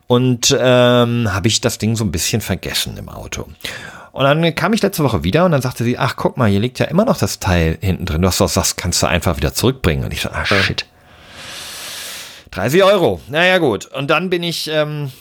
[0.06, 3.46] Und ähm, habe ich das Ding so ein bisschen vergessen im Auto.
[4.12, 6.58] Und dann kam ich letzte Woche wieder und dann sagte sie, ach guck mal, hier
[6.58, 8.22] liegt ja immer noch das Teil hinten drin.
[8.22, 10.04] Du hast doch das kannst du einfach wieder zurückbringen.
[10.04, 10.86] Und ich so, ah shit.
[12.50, 13.20] 30 Euro.
[13.28, 13.86] Naja, gut.
[13.86, 15.12] Und dann bin ich, ähm,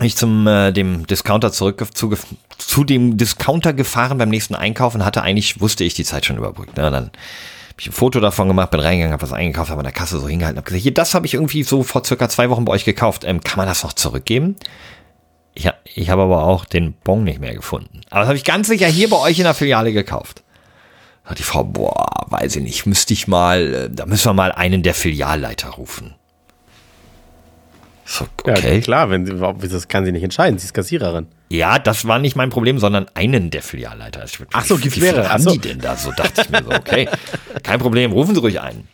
[0.00, 2.12] ich zum äh, dem Discounter zurück zu,
[2.58, 6.36] zu dem Discounter gefahren beim nächsten Einkauf und hatte eigentlich, wusste ich, die Zeit schon
[6.36, 6.76] überbrückt.
[6.76, 6.86] Ne?
[6.86, 7.10] Und dann
[7.76, 10.18] habe ich ein Foto davon gemacht, bin reingegangen, habe was eingekauft, habe an der Kasse
[10.18, 12.72] so hingehalten, habe gesagt, hier, das habe ich irgendwie so vor circa zwei Wochen bei
[12.72, 13.22] euch gekauft.
[13.24, 14.56] Ähm, kann man das noch zurückgeben?
[15.52, 18.00] Ich, ich habe aber auch den Bon nicht mehr gefunden.
[18.08, 20.42] Aber das habe ich ganz sicher hier bei euch in der Filiale gekauft.
[21.24, 24.32] Da hat die Frau, boah, weiß ich nicht, müsste ich mal, äh, da müssen wir
[24.32, 26.14] mal einen der Filialleiter rufen.
[28.08, 28.74] So, okay.
[28.76, 30.58] Ja, klar, wenn sie, das kann sie nicht entscheiden.
[30.58, 31.26] Sie ist Kassiererin.
[31.50, 34.24] Ja, das war nicht mein Problem, sondern einen der Filialleiter.
[34.24, 35.26] Ich- Ach so, gibt's wie mehrere.
[35.26, 35.50] Ach haben so.
[35.50, 35.96] die denn da?
[35.96, 37.08] So dachte ich mir so, okay,
[37.64, 38.86] kein Problem, rufen Sie ruhig einen.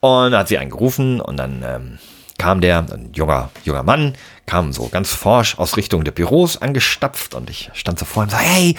[0.00, 1.98] Und dann hat sie einen gerufen und dann ähm,
[2.36, 4.14] kam der, ein junger, junger Mann,
[4.46, 8.26] kam so ganz forsch aus Richtung der Büros angestapft und ich stand so vor ihm
[8.26, 8.74] und sag, hey,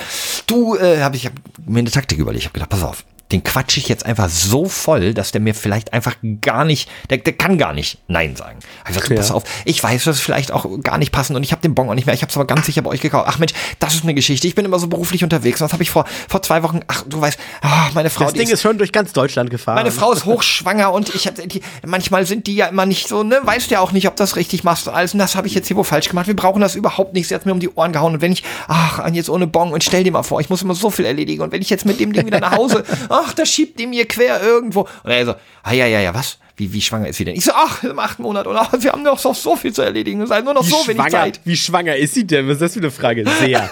[0.48, 1.34] du, äh, hab ich hab
[1.66, 2.42] mir eine Taktik überlegt.
[2.42, 5.56] Ich habe gedacht, pass auf, den quatsche ich jetzt einfach so voll, dass der mir
[5.56, 8.60] vielleicht einfach gar nicht, der, der kann gar nicht Nein sagen.
[8.84, 9.16] Also ja.
[9.16, 11.74] pass auf, ich weiß, das ist vielleicht auch gar nicht passend und ich habe den
[11.74, 13.26] Bon auch nicht mehr, ich habe es aber ganz sicher bei euch gekauft.
[13.28, 15.62] Ach Mensch, das ist eine Geschichte, ich bin immer so beruflich unterwegs.
[15.62, 18.26] Was habe ich vor, vor zwei Wochen, ach du weißt, oh, meine Frau.
[18.26, 19.76] Das Ding ist, ist, schon durch ganz Deutschland gefahren.
[19.76, 21.42] Meine Frau ist hochschwanger und ich habe,
[21.86, 24.64] manchmal sind die ja immer nicht so, ne, weißt ja auch nicht, ob das richtig
[24.64, 26.28] machst und alles und das habe ich jetzt hier wo falsch gemacht.
[26.28, 28.44] Wir brauchen das überhaupt nicht, sie hat mir um die Ohren gehauen und wenn ich,
[28.68, 31.42] ach, jetzt ohne Bon und stell dir mal vor, ich muss immer so viel erledigen
[31.42, 32.84] und wenn ich jetzt mit dem Ding wieder nach Hause,
[33.26, 34.82] ach, da schiebt die mir quer irgendwo.
[35.04, 36.38] Und er so, ah ja, ja, ja, was?
[36.56, 37.36] Wie, wie schwanger ist sie denn?
[37.36, 39.82] Ich so, ach, im achten Monat und ach, wir haben noch so, so viel zu
[39.82, 40.22] erledigen.
[40.22, 41.40] Es ist nur noch wie so wenig Zeit.
[41.46, 42.48] Wie schwanger ist sie denn?
[42.48, 43.26] Was ist das für eine Frage?
[43.40, 43.72] Sehr.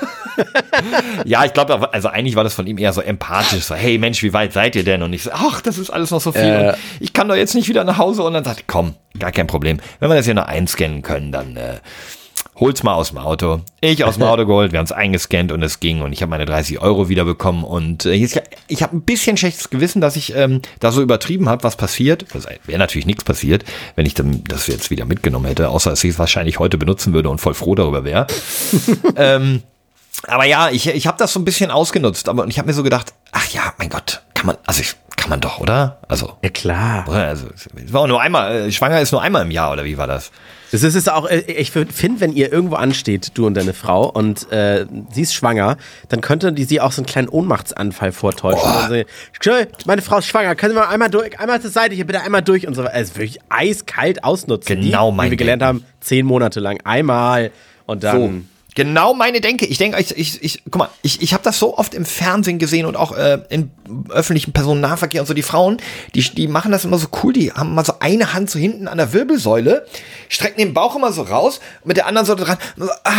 [1.26, 3.66] ja, ich glaube, also eigentlich war das von ihm eher so empathisch.
[3.66, 5.04] So, hey Mensch, wie weit seid ihr denn?
[5.04, 6.42] Und ich so, ach, das ist alles noch so viel.
[6.42, 8.24] Äh, ich kann doch jetzt nicht wieder nach Hause.
[8.24, 9.80] Und dann sagt, komm, gar kein Problem.
[10.00, 11.76] Wenn wir das hier noch einscannen können, dann äh,
[12.62, 13.62] hol's mal aus dem Auto.
[13.82, 16.30] Ich aus dem Auto geholt, wir haben es eingescannt und es ging und ich habe
[16.30, 20.36] meine 30 Euro wiederbekommen und äh, jetzt, ich habe ein bisschen schlechtes Gewissen, dass ich
[20.36, 22.26] ähm, da so übertrieben habe, was passiert.
[22.34, 26.04] Das wäre natürlich nichts passiert, wenn ich dann das jetzt wieder mitgenommen hätte, außer dass
[26.04, 28.28] ich es wahrscheinlich heute benutzen würde und voll froh darüber wäre.
[29.16, 29.64] ähm,
[30.28, 32.84] aber ja, ich, ich habe das so ein bisschen ausgenutzt, aber ich habe mir so
[32.84, 36.00] gedacht, ach ja, mein Gott, kann man, also ich, kann man doch, oder?
[36.08, 36.38] Also.
[36.44, 37.10] Ja, klar.
[37.10, 40.08] Also, es war nur einmal, äh, schwanger ist nur einmal im Jahr, oder wie war
[40.08, 40.32] das?
[40.72, 44.10] Das ist es auch, äh, ich finde, wenn ihr irgendwo ansteht, du und deine Frau,
[44.10, 45.78] und äh, sie ist schwanger,
[46.10, 48.62] dann könnte die sie auch so einen kleinen Ohnmachtsanfall vortäuschen.
[48.64, 48.68] Oh.
[48.68, 49.04] Also,
[49.86, 52.68] meine Frau ist schwanger, können wir einmal durch, einmal zur Seite, hier bitte einmal durch
[52.68, 52.94] und so weiter.
[52.94, 54.82] Also wirklich eiskalt ausnutzen.
[54.82, 56.80] Genau, die, mein Wie wir gelernt haben, zehn Monate lang.
[56.84, 57.52] Einmal
[57.86, 58.18] und dann.
[58.18, 58.32] So.
[58.74, 59.66] Genau meine Denke.
[59.66, 62.58] Ich denke, ich, ich, ich, guck mal, ich, ich habe das so oft im Fernsehen
[62.58, 63.70] gesehen und auch äh, in
[64.10, 65.34] öffentlichen Personennahverkehr und so.
[65.34, 65.78] Die Frauen,
[66.16, 67.34] die, die machen das immer so cool.
[67.34, 69.86] Die haben mal so eine Hand so hinten an der Wirbelsäule,
[70.30, 72.58] strecken den Bauch immer so raus, mit der anderen so dran.
[72.78, 73.12] So, ah,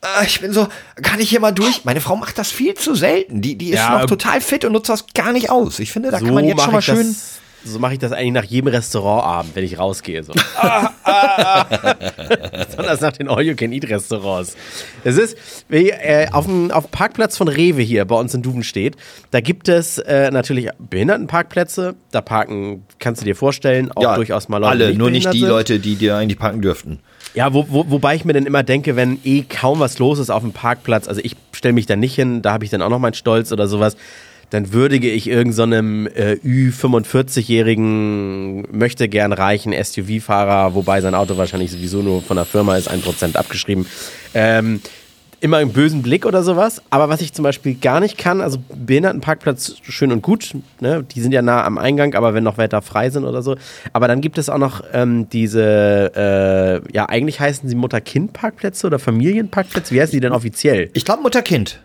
[0.00, 0.66] ah, ich bin so,
[1.00, 1.84] kann ich hier mal durch?
[1.84, 3.42] Meine Frau macht das viel zu selten.
[3.42, 5.78] Die, die ist ja, noch total fit und nutzt das gar nicht aus.
[5.78, 7.06] Ich finde, da so kann man jetzt schon mal schön.
[7.06, 10.22] Das so mache ich das eigentlich nach jedem Restaurantabend, wenn ich rausgehe.
[10.22, 10.32] So.
[10.56, 11.94] ah, ah, ah.
[12.66, 14.56] Besonders nach den All-You-Can-Eat-Restaurants.
[15.04, 15.36] Es ist,
[15.68, 18.96] wie, äh, auf, dem, auf dem Parkplatz von Rewe hier bei uns in Duvenstedt,
[19.30, 21.94] da gibt es äh, natürlich Behindertenparkplätze.
[22.10, 24.70] Da parken, kannst du dir vorstellen, auch ja, durchaus mal Leute.
[24.70, 25.48] Alle, nicht nur nicht die sind.
[25.48, 27.00] Leute, die dir eigentlich parken dürften.
[27.34, 30.30] Ja, wo, wo, wobei ich mir dann immer denke, wenn eh kaum was los ist
[30.30, 32.88] auf dem Parkplatz, also ich stelle mich da nicht hin, da habe ich dann auch
[32.88, 33.96] noch meinen Stolz oder sowas
[34.50, 41.72] dann würdige ich irgendeinem so äh, Ü45-jährigen, möchte gern reichen SUV-Fahrer, wobei sein Auto wahrscheinlich
[41.72, 43.86] sowieso nur von der Firma ist, ein Prozent abgeschrieben,
[44.34, 44.80] ähm,
[45.40, 46.82] immer einen bösen Blick oder sowas.
[46.90, 51.04] Aber was ich zum Beispiel gar nicht kann, also Behindertenparkplatz schön und gut, ne?
[51.04, 53.56] die sind ja nah am Eingang, aber wenn noch weiter frei sind oder so.
[53.92, 58.98] Aber dann gibt es auch noch ähm, diese, äh, ja, eigentlich heißen sie Mutter-Kind-Parkplätze oder
[58.98, 59.94] Familienparkplätze.
[59.94, 60.90] Wie heißen die denn offiziell?
[60.94, 61.80] Ich glaube Mutter-Kind.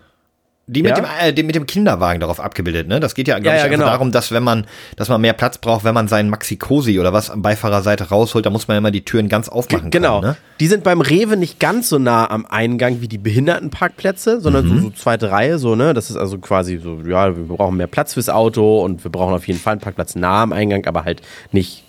[0.67, 0.95] Die mit, ja?
[0.95, 2.99] dem, äh, die mit dem Kinderwagen darauf abgebildet, ne?
[2.99, 3.87] Das geht ja, glaube ja, ich, ja, genau.
[3.87, 7.11] darum, dass wenn man, dass man mehr Platz braucht, wenn man seinen Maxi Cosi oder
[7.11, 10.21] was am Beifahrerseite rausholt, da muss man immer die Türen ganz aufmachen G genau.
[10.21, 10.37] Können, ne?
[10.59, 14.77] Die sind beim Rewe nicht ganz so nah am Eingang wie die Behindertenparkplätze, sondern mhm.
[14.77, 15.93] so, so zweite Reihe, so, ne?
[15.93, 19.33] Das ist also quasi so, ja, wir brauchen mehr Platz fürs Auto und wir brauchen
[19.33, 21.21] auf jeden Fall einen Parkplatz nah am Eingang, aber halt
[21.51, 21.83] nicht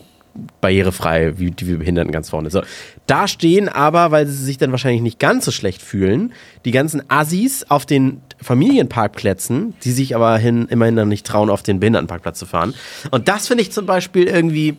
[0.60, 2.50] barrierefrei, wie die Behinderten ganz vorne.
[2.50, 2.62] So,
[3.06, 6.32] da stehen aber, weil sie sich dann wahrscheinlich nicht ganz so schlecht fühlen,
[6.64, 11.62] die ganzen Assis auf den Familienparkplätzen, die sich aber hin, immerhin dann nicht trauen, auf
[11.62, 12.74] den Behindertenparkplatz zu fahren.
[13.10, 14.76] Und das finde ich zum Beispiel irgendwie,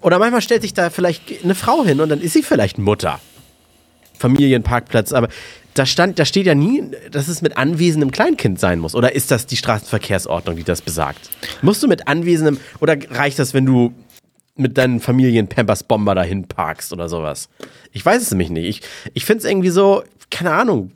[0.00, 3.20] oder manchmal stellt sich da vielleicht eine Frau hin und dann ist sie vielleicht Mutter.
[4.18, 5.28] Familienparkplatz, aber
[5.74, 8.94] da stand, da steht ja nie, dass es mit anwesendem Kleinkind sein muss.
[8.94, 11.30] Oder ist das die Straßenverkehrsordnung, die das besagt?
[11.62, 13.92] Musst du mit anwesendem, oder reicht das, wenn du
[14.56, 17.48] mit deinen Familien Pampers Bomber dahin parkst oder sowas.
[17.92, 18.66] Ich weiß es nämlich nicht.
[18.66, 20.92] Ich, ich finde es irgendwie so, keine Ahnung,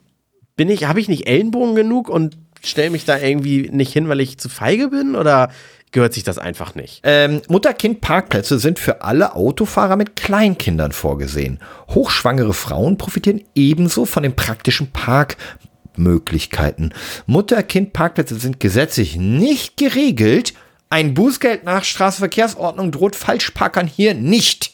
[0.59, 4.19] bin ich, habe ich nicht Ellenbogen genug und stelle mich da irgendwie nicht hin, weil
[4.19, 5.53] ich zu feige bin oder
[5.93, 6.99] gehört sich das einfach nicht?
[7.03, 11.59] Ähm, Mutter-Kind-Parkplätze sind für alle Autofahrer mit Kleinkindern vorgesehen.
[11.91, 16.93] Hochschwangere Frauen profitieren ebenso von den praktischen Parkmöglichkeiten.
[17.25, 20.53] Mutter-Kind-Parkplätze sind gesetzlich nicht geregelt
[20.89, 24.73] ein Bußgeld nach Straßenverkehrsordnung droht Falschparkern hier nicht.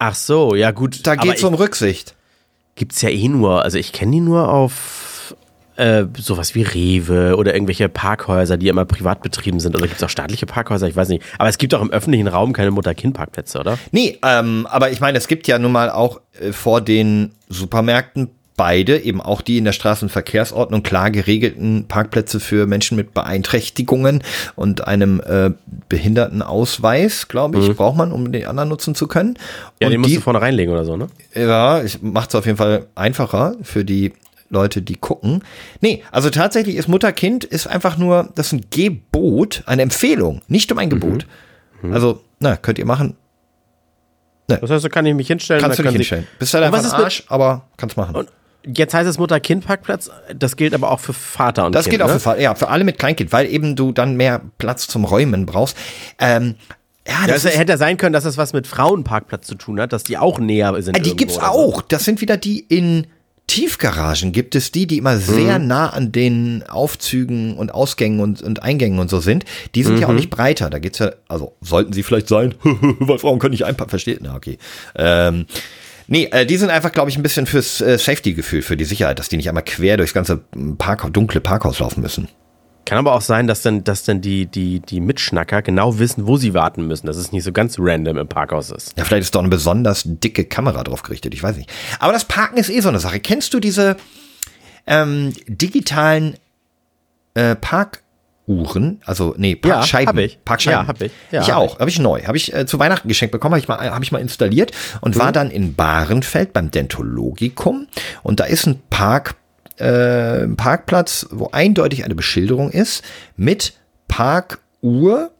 [0.00, 1.06] Ach so, ja gut.
[1.06, 2.16] Da geht es um Rücksicht.
[2.78, 5.34] Gibt's ja eh nur, also ich kenne die nur auf
[5.74, 9.74] äh, sowas wie Rewe oder irgendwelche Parkhäuser, die immer privat betrieben sind.
[9.74, 10.86] Oder gibt es auch staatliche Parkhäuser?
[10.86, 11.24] Ich weiß nicht.
[11.38, 13.78] Aber es gibt auch im öffentlichen Raum keine Mutter-Kind-Parkplätze, oder?
[13.90, 18.30] Nee, ähm, aber ich meine, es gibt ja nun mal auch äh, vor den Supermärkten
[18.58, 24.22] beide, eben auch die in der Straßenverkehrsordnung klar geregelten Parkplätze für Menschen mit Beeinträchtigungen
[24.56, 25.52] und einem äh,
[25.88, 27.76] Behindertenausweis, glaube ich, mhm.
[27.76, 29.38] braucht man, um den anderen nutzen zu können.
[29.80, 31.06] Ja, und den musst die, du vorne reinlegen oder so, ne?
[31.34, 34.12] Ja, macht es auf jeden Fall einfacher für die
[34.50, 35.44] Leute, die gucken.
[35.80, 40.72] Nee, also tatsächlich ist Mutter-Kind ist einfach nur, das ist ein Gebot, eine Empfehlung, nicht
[40.72, 41.26] um ein Gebot.
[41.92, 43.16] Also, na, könnt ihr machen.
[44.48, 45.60] Das heißt, da kann ich mich hinstellen.
[45.60, 46.26] Kannst du dich kann hinstellen.
[46.38, 48.14] Bist halt einfach ein mit- Arsch, aber kannst machen.
[48.16, 48.28] Und
[48.76, 51.92] jetzt heißt es Mutter-Kind-Parkplatz, das gilt aber auch für Vater und Das Kind.
[51.94, 52.14] geht auch ne?
[52.14, 55.46] für, Fa- ja, für alle mit Kleinkind, weil eben du dann mehr Platz zum Räumen
[55.46, 55.76] brauchst.
[56.18, 56.54] Ähm,
[57.06, 60.04] ja, das ist, hätte sein können, dass das was mit Frauenparkplatz zu tun hat, dass
[60.04, 60.96] die auch näher sind.
[60.96, 61.52] äh, die gibt's oder so.
[61.52, 61.82] auch.
[61.82, 63.06] Das sind wieder die in
[63.46, 68.62] Tiefgaragen gibt es die, die immer sehr nah an den Aufzügen und Ausgängen und, und
[68.62, 69.46] Eingängen und so sind.
[69.74, 70.68] Die sind ja auch nicht breiter.
[70.68, 74.18] Da geht's ja, also sollten sie vielleicht sein, weil Frauen können nicht einpacken, versteht?
[74.20, 74.58] Na, okay.
[74.94, 75.46] Ähm,
[76.08, 79.18] nee, äh, die sind einfach, glaube ich, ein bisschen fürs äh, Safety-Gefühl, für die Sicherheit,
[79.18, 80.38] dass die nicht einmal quer durchs ganze
[80.78, 82.28] Park, dunkle Parkhaus laufen müssen.
[82.84, 86.38] Kann aber auch sein, dass dann, dass dann die, die, die Mitschnacker genau wissen, wo
[86.38, 88.96] sie warten müssen, dass es nicht so ganz random im Parkhaus ist.
[88.96, 91.70] Ja, vielleicht ist doch eine besonders dicke Kamera drauf gerichtet, ich weiß nicht.
[92.00, 93.20] Aber das Parken ist eh so eine Sache.
[93.20, 93.98] Kennst du diese
[94.86, 96.38] ähm, digitalen
[97.34, 97.54] äh,
[98.48, 99.00] Parkuhren?
[99.04, 100.08] Also, nee, Parkscheiben.
[100.08, 100.42] hab ich.
[100.44, 100.80] Parkscheiben.
[100.82, 101.12] Ja, hab ich.
[101.30, 101.78] Ja, ich hab auch.
[101.78, 102.22] Habe ich neu.
[102.24, 105.20] Habe ich äh, zu Weihnachten geschenkt bekommen, habe ich, mal- ich mal installiert und Mhm.
[105.20, 107.86] war dann in Bahrenfeld beim Dentologikum.
[108.22, 109.34] Und da ist ein Park,
[109.78, 113.04] äh, ein Parkplatz, wo eindeutig eine Beschilderung ist
[113.36, 113.74] mit
[114.08, 115.30] Parkuhr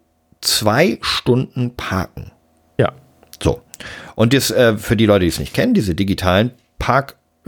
[0.40, 2.31] zwei Stunden parken.
[2.79, 2.92] Ja.
[3.42, 3.62] So.
[4.14, 6.53] Und das, äh, für die Leute, die es nicht kennen, diese digitalen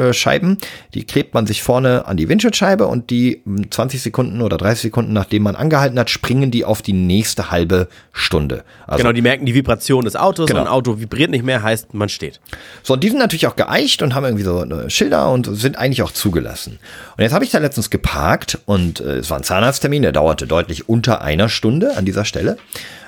[0.05, 0.59] Parkscheiben,
[0.95, 4.83] die klebt man sich vorne an die Windschutzscheibe und die m, 20 Sekunden oder 30
[4.83, 8.65] Sekunden, nachdem man angehalten hat, springen die auf die nächste halbe Stunde.
[8.87, 10.61] Also, Genau, die merken die Vibration des Autos Genau.
[10.61, 12.41] und ein Auto vibriert nicht mehr, heißt, man steht.
[12.83, 15.77] So, und die sind natürlich auch geeicht und haben irgendwie so äh, Schilder und sind
[15.77, 16.79] eigentlich auch zugelassen.
[17.17, 20.47] Und jetzt habe ich da letztens geparkt und äh, es war ein Zahnarzttermin, der dauerte
[20.47, 22.57] deutlich unter einer Stunde an dieser Stelle.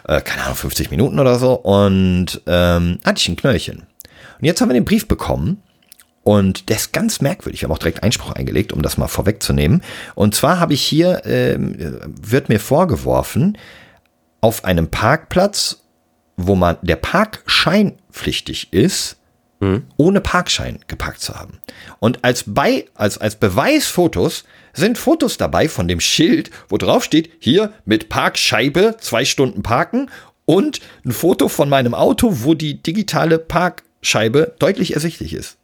[0.06, 1.54] Äh, keine Ahnung, 50 Minuten oder so.
[1.54, 3.78] Und ähm, hatte ich ein Knöllchen.
[4.40, 5.62] Und jetzt haben wir den Brief bekommen.
[6.24, 7.62] Und der ist ganz merkwürdig.
[7.62, 9.82] Wir haben auch direkt Einspruch eingelegt, um das mal vorwegzunehmen.
[10.14, 13.58] Und zwar habe ich hier, ähm, äh, wird mir vorgeworfen,
[14.40, 15.82] auf einem Parkplatz,
[16.36, 19.16] wo man der Parkschein pflichtig ist,
[19.96, 21.60] ohne Parkschein geparkt zu haben.
[22.00, 27.30] Und als bei, als, als Beweisfotos sind Fotos dabei von dem Schild, wo drauf steht,
[27.38, 30.10] hier mit Parkscheibe zwei Stunden parken
[30.46, 35.58] und ein Foto von meinem Auto, wo die digitale Parkscheibe deutlich ersichtlich ist.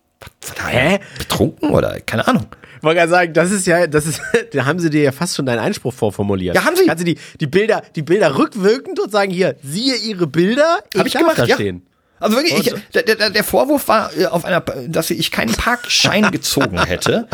[0.66, 0.98] Hä?
[1.18, 2.00] Betrunken oder?
[2.00, 2.46] Keine Ahnung.
[2.78, 4.20] Ich wollte gerade sagen, das ist ja, das ist,
[4.52, 6.54] da haben sie dir ja fast schon deinen Einspruch vorformuliert.
[6.54, 6.86] Ja, haben sie.
[6.86, 10.98] Kannst du die, die Bilder, die Bilder rückwirkend und sagen, hier, siehe ihre Bilder, ich,
[11.00, 11.54] Hab ich gemacht, da ja.
[11.54, 11.86] stehen.
[12.20, 15.52] Also wirklich, ich, Und- der, der, der Vorwurf war äh, auf einer, dass ich keinen
[15.54, 17.28] Parkschein gezogen hätte.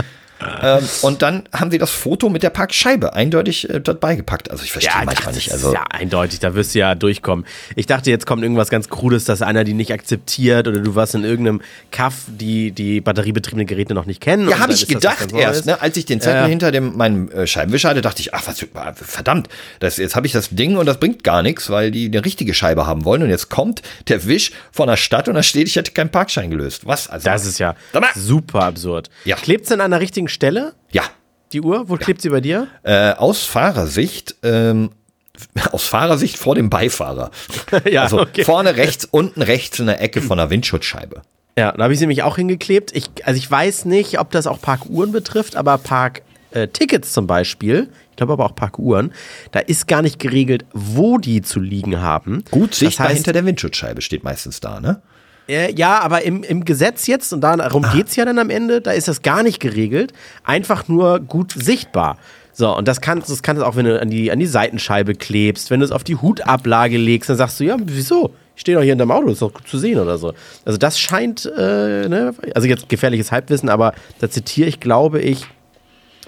[0.63, 4.51] Ähm, und dann haben sie das Foto mit der Parkscheibe eindeutig äh, dort beigepackt.
[4.51, 5.53] Also ich verstehe manchmal das nicht.
[5.53, 7.45] Also ja eindeutig, da wirst du ja durchkommen.
[7.77, 11.15] Ich dachte, jetzt kommt irgendwas ganz Krudes, dass einer die nicht akzeptiert oder du warst
[11.15, 14.49] in irgendeinem Kaff, die die batteriebetriebenen Geräte noch nicht kennen.
[14.49, 16.47] Ja, habe ich gedacht erst, ne, als ich den Zettel Ja.
[16.47, 19.49] hinter dem, meinem äh, Scheibenwischer hatte, dachte ich, ach, was, verdammt,
[19.81, 22.55] das, jetzt habe ich das Ding und das bringt gar nichts, weil die eine richtige
[22.55, 25.77] Scheibe haben wollen und jetzt kommt der Wisch von der Stadt und da steht, ich
[25.77, 26.87] hätte keinen Parkschein gelöst.
[26.87, 27.09] Was?
[27.09, 27.75] Also, Das ist ja
[28.15, 29.11] super absurd.
[29.25, 29.37] Ja.
[29.37, 31.05] Klebt's denn an der richtigen Stelle, ja,
[31.53, 31.89] die Uhr?
[31.89, 32.67] Wo klebt sie bei dir?
[32.83, 34.91] äh, aus Fahrersicht, ähm,
[35.73, 37.31] aus Fahrersicht vor dem Beifahrer.
[37.91, 38.45] Ja, also okay.
[38.45, 41.23] vorne rechts, unten rechts in der Ecke von der Windschutzscheibe.
[41.57, 42.95] Ja, da habe ich sie nämlich auch hingeklebt.
[42.95, 48.17] Ich, also ich weiß nicht, ob das auch Parkuhren betrifft, aber Parktickets zum Beispiel, ich
[48.17, 49.13] glaube aber auch Parkuhren,
[49.53, 52.45] da ist gar nicht geregelt, wo die zu liegen haben.
[52.51, 55.01] Gut sichtbar das heißt, hinter der Windschutzscheibe steht meistens da, ne?
[55.49, 57.93] Äh, ja, aber im, im Gesetz jetzt, und darum Ah.
[57.95, 60.13] geht's ja dann am Ende, da ist das gar nicht geregelt.
[60.45, 62.17] Einfach nur gut sichtbar.
[62.53, 65.81] So, und das kannst du auch, wenn du an die, an die Seitenscheibe klebst, wenn
[65.81, 68.33] du es auf die Hutablage legst, dann sagst du, ja, wieso?
[68.55, 70.33] Ich stehe doch hier in deinem Auto, ist doch gut zu sehen oder so.
[70.65, 75.47] Also das scheint, äh, ne, also jetzt gefährliches Halbwissen, aber da zitiere ich, glaube ich,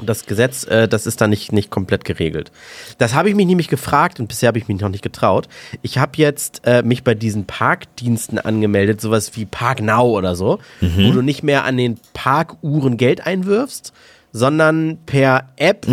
[0.03, 2.51] das Gesetz, äh, das ist da nicht, nicht komplett geregelt.
[2.99, 5.49] Das habe ich mich nämlich gefragt und bisher habe ich mich noch nicht getraut.
[5.83, 11.13] Ich habe jetzt äh, mich bei diesen Parkdiensten angemeldet, sowas wie ParkNow oder so, wo
[11.13, 13.93] du nicht mehr an den Parkuhren Geld einwirfst,
[14.33, 15.87] sondern per App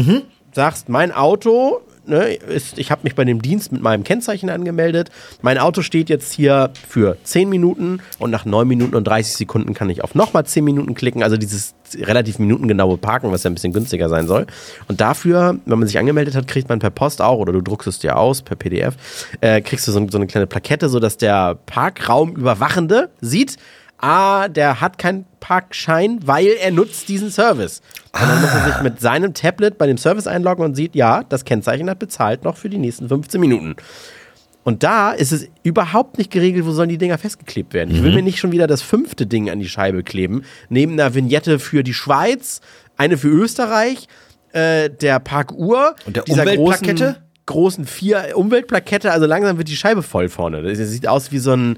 [0.53, 5.09] sagst, mein Auto, ne, ist, ich habe mich bei dem Dienst mit meinem Kennzeichen angemeldet,
[5.41, 9.73] mein Auto steht jetzt hier für 10 Minuten und nach 9 Minuten und 30 Sekunden
[9.73, 13.53] kann ich auf nochmal 10 Minuten klicken, also dieses relativ minutengenaue Parken, was ja ein
[13.53, 14.47] bisschen günstiger sein soll.
[14.87, 17.87] Und dafür, wenn man sich angemeldet hat, kriegt man per Post auch, oder du druckst
[17.87, 18.95] es dir aus per PDF,
[19.41, 23.57] äh, kriegst du so, so eine kleine Plakette, sodass der Parkraumüberwachende sieht,
[24.03, 27.81] ah, der hat keinen Parkschein, weil er nutzt diesen Service.
[28.13, 31.23] Und dann muss er sich mit seinem Tablet bei dem Service einloggen und sieht, ja,
[31.29, 33.75] das Kennzeichen hat bezahlt noch für die nächsten 15 Minuten.
[34.65, 37.91] Und da ist es überhaupt nicht geregelt, wo sollen die Dinger festgeklebt werden.
[37.93, 38.15] Ich will Mhm.
[38.17, 41.83] mir nicht schon wieder das fünfte Ding an die Scheibe kleben, neben einer Vignette für
[41.83, 42.61] die Schweiz,
[42.95, 44.07] eine für Österreich,
[44.53, 46.93] äh, der Parkuhr Und der dieser Umweltplakette?
[46.95, 49.11] großen, großen vier Umweltplakette.
[49.11, 50.61] Also langsam wird die Scheibe voll vorne.
[50.61, 51.77] Das sieht aus wie so ein,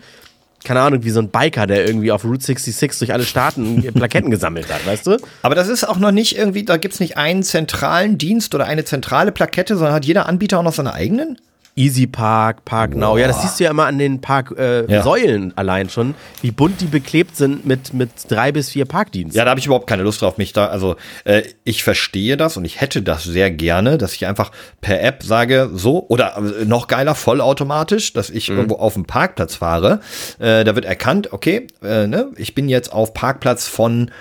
[0.65, 4.31] keine Ahnung, wie so ein Biker, der irgendwie auf Route 66 durch alle Staaten Plaketten
[4.31, 5.17] gesammelt hat, weißt du?
[5.41, 8.83] Aber das ist auch noch nicht irgendwie, da gibt's nicht einen zentralen Dienst oder eine
[8.83, 11.37] zentrale Plakette, sondern hat jeder Anbieter auch noch seine eigenen?
[11.77, 13.17] Easy Park, Park Now.
[13.17, 15.03] Ja, das siehst du ja immer an den Parksäulen äh, Ja.
[15.03, 19.37] Säulen allein schon, wie bunt die beklebt sind mit, mit drei bis vier Parkdiensten.
[19.37, 22.55] Ja, da habe ich überhaupt keine Lust drauf, mich da, also äh, ich verstehe das
[22.55, 26.63] und ich hätte das sehr gerne, dass ich einfach per App sage, so, oder äh,
[26.63, 29.99] noch geiler, vollautomatisch, dass ich irgendwo auf dem Parkplatz fahre.
[30.39, 34.11] Äh, da wird erkannt, okay, äh, ne, ich bin jetzt auf Parkplatz von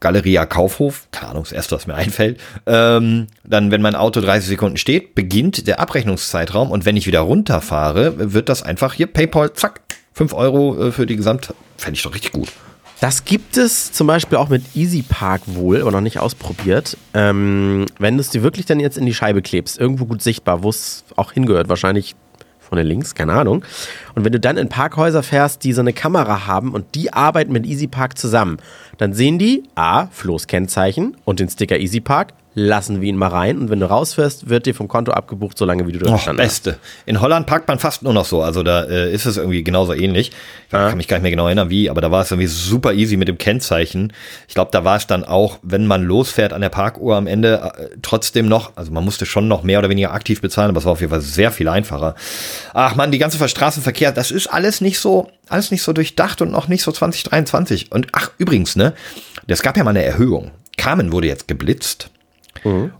[0.00, 2.40] Galeria Kaufhof, keine Ahnung, das erste, was mir einfällt.
[2.66, 7.20] Ähm, dann, wenn mein Auto 30 Sekunden steht, beginnt der Abrechnungszeitraum und wenn ich wieder
[7.20, 9.80] runterfahre, wird das einfach hier PayPal, zack,
[10.12, 12.48] 5 Euro äh, für die Gesamt, fände ich doch richtig gut.
[13.00, 16.96] Das gibt es zum Beispiel auch mit Easy Park wohl, aber noch nicht ausprobiert.
[17.14, 20.64] Ähm, wenn du es dir wirklich dann jetzt in die Scheibe klebst, irgendwo gut sichtbar,
[20.64, 22.16] wo es auch hingehört, wahrscheinlich
[22.58, 23.64] vorne links, keine Ahnung.
[24.18, 27.52] Und wenn du dann in Parkhäuser fährst, die so eine Kamera haben und die arbeiten
[27.52, 28.58] mit Easy Park zusammen,
[28.96, 33.28] dann sehen die A, Flo's Kennzeichen und den Sticker Easy Park, lassen wir ihn mal
[33.28, 36.36] rein und wenn du rausfährst, wird dir vom Konto abgebucht, solange wie du dort hast.
[36.36, 36.78] beste.
[37.06, 38.42] In Holland parkt man fast nur noch so.
[38.42, 40.32] Also da äh, ist es irgendwie genauso ähnlich.
[40.66, 42.92] Ich kann mich gar nicht mehr genau erinnern, wie, aber da war es irgendwie super
[42.92, 44.12] easy mit dem Kennzeichen.
[44.48, 47.72] Ich glaube, da war es dann auch, wenn man losfährt an der Parkuhr am Ende,
[47.76, 50.84] äh, trotzdem noch, also man musste schon noch mehr oder weniger aktiv bezahlen, aber es
[50.84, 52.16] war auf jeden Fall sehr viel einfacher.
[52.74, 53.38] Ach man, die ganze
[54.08, 57.92] Straßenverkehr, das ist alles nicht so, alles nicht so durchdacht und noch nicht so 2023.
[57.92, 58.94] Und ach, übrigens, ne,
[59.46, 60.50] es gab ja mal eine Erhöhung.
[60.76, 62.10] Carmen wurde jetzt geblitzt.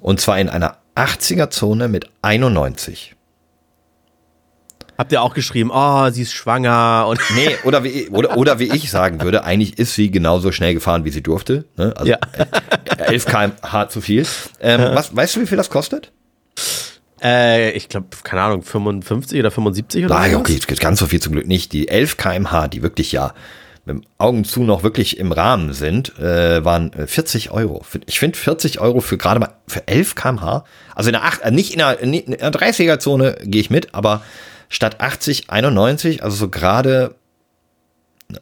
[0.01, 3.15] Und zwar in einer 80er-Zone mit 91.
[4.97, 8.73] Habt ihr auch geschrieben, oh, sie ist schwanger und Nee, oder wie, oder, oder wie
[8.75, 11.65] ich sagen würde, eigentlich ist sie genauso schnell gefahren, wie sie durfte.
[11.77, 11.93] Ne?
[11.97, 12.19] Also Ja.
[12.99, 14.27] äh, 11 km/h zu viel.
[14.61, 16.11] Ähm, was, weißt du, wie viel das kostet?
[17.23, 20.39] Äh, ich glaube, keine Ahnung, 55 oder 75 oder Ah, so.
[20.39, 21.73] okay, ganz so viel zum Glück nicht.
[21.73, 23.35] Die 11 km/h, die wirklich ja
[23.85, 27.85] mit dem Augen zu noch wirklich im Rahmen sind, äh, waren äh, 40 Euro.
[28.07, 31.51] Ich finde 40 Euro für gerade mal für 11 km/h, also in der 8, äh,
[31.51, 34.23] nicht in der, in der 30er-Zone gehe ich mit, aber
[34.69, 37.15] statt 80, 91, also so gerade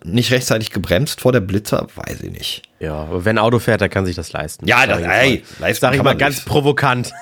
[0.04, 2.62] nicht rechtzeitig gebremst vor der Blitzer, weiß ich nicht.
[2.80, 4.66] Ja, wenn ein Auto fährt, dann kann sich das leisten.
[4.66, 7.12] Ja, das, ey, leisten Sag ich mal ganz provokant.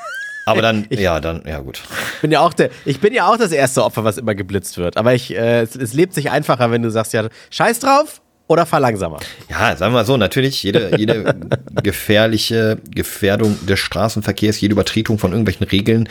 [0.46, 1.82] Aber dann, ja, dann, ja gut.
[2.14, 4.78] Ich bin ja auch der, ich bin ja auch das erste Opfer, was immer geblitzt
[4.78, 4.96] wird.
[4.96, 8.66] Aber ich, äh, es, es lebt sich einfacher, wenn du sagst, ja, scheiß drauf oder
[8.66, 9.20] fahr langsamer.
[9.48, 11.34] Ja, sagen wir mal so, natürlich, jede, jede
[11.82, 16.08] gefährliche Gefährdung des Straßenverkehrs, jede Übertretung von irgendwelchen Regeln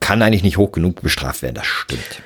[0.00, 2.22] kann eigentlich nicht hoch genug bestraft werden, das stimmt.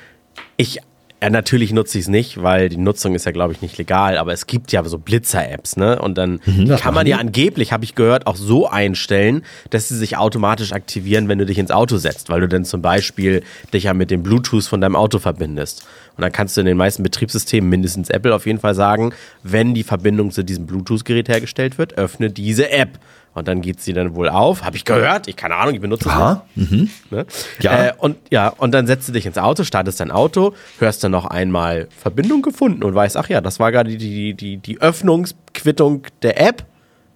[0.57, 0.79] Ich,
[1.21, 4.17] ja, natürlich nutze ich es nicht, weil die Nutzung ist ja, glaube ich, nicht legal,
[4.17, 6.01] aber es gibt ja so Blitzer-Apps, ne?
[6.01, 9.97] Und dann Mhm, kann man ja angeblich, habe ich gehört, auch so einstellen, dass sie
[9.97, 13.83] sich automatisch aktivieren, wenn du dich ins Auto setzt, weil du dann zum Beispiel dich
[13.83, 15.85] ja mit dem Bluetooth von deinem Auto verbindest.
[16.15, 19.73] Und dann kannst du in den meisten Betriebssystemen, mindestens Apple, auf jeden Fall sagen, wenn
[19.73, 22.99] die Verbindung zu diesem Bluetooth-Gerät hergestellt wird, öffne diese App.
[23.39, 24.63] Und dann geht sie dann wohl auf.
[24.63, 25.27] Habe ich gehört.
[25.27, 26.21] Ich keine Ahnung, ich benutze es nicht.
[26.21, 26.89] Aha, mhm.
[27.09, 27.25] Ne?
[27.61, 27.85] Ja.
[27.87, 31.11] Äh, und ja, und dann setzt du dich ins Auto, startest dein Auto, hörst dann
[31.11, 34.81] noch einmal Verbindung gefunden und weißt, ach ja, das war gerade die, die, die, die
[34.81, 36.65] Öffnungsquittung der App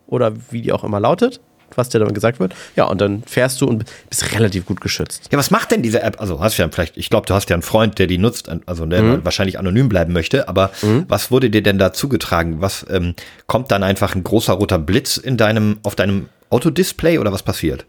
[0.07, 1.41] oder wie die auch immer lautet,
[1.77, 2.53] was dir dann gesagt wird.
[2.75, 5.29] Ja, und dann fährst du und bist relativ gut geschützt.
[5.31, 6.19] Ja, was macht denn diese App?
[6.21, 8.49] Also hast du ja vielleicht, ich glaube, du hast ja einen Freund, der die nutzt,
[8.65, 9.25] also der Mhm.
[9.25, 10.71] wahrscheinlich anonym bleiben möchte, aber
[11.07, 12.61] was wurde dir denn da zugetragen?
[12.61, 13.15] Was ähm,
[13.47, 17.85] kommt dann einfach ein großer roter Blitz in deinem, auf deinem Autodisplay oder was passiert?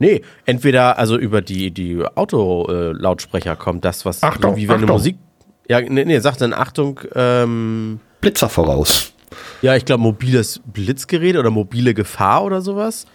[0.00, 4.96] Nee, entweder also über die, die Autolautsprecher kommt das, was Achtung, wie wenn du Achtung.
[4.96, 5.16] Musik.
[5.68, 9.12] Ja, nee, nee, sag dann Achtung, ähm, Blitzer voraus.
[9.60, 13.06] Ja, ich glaube, mobiles Blitzgerät oder mobile Gefahr oder sowas.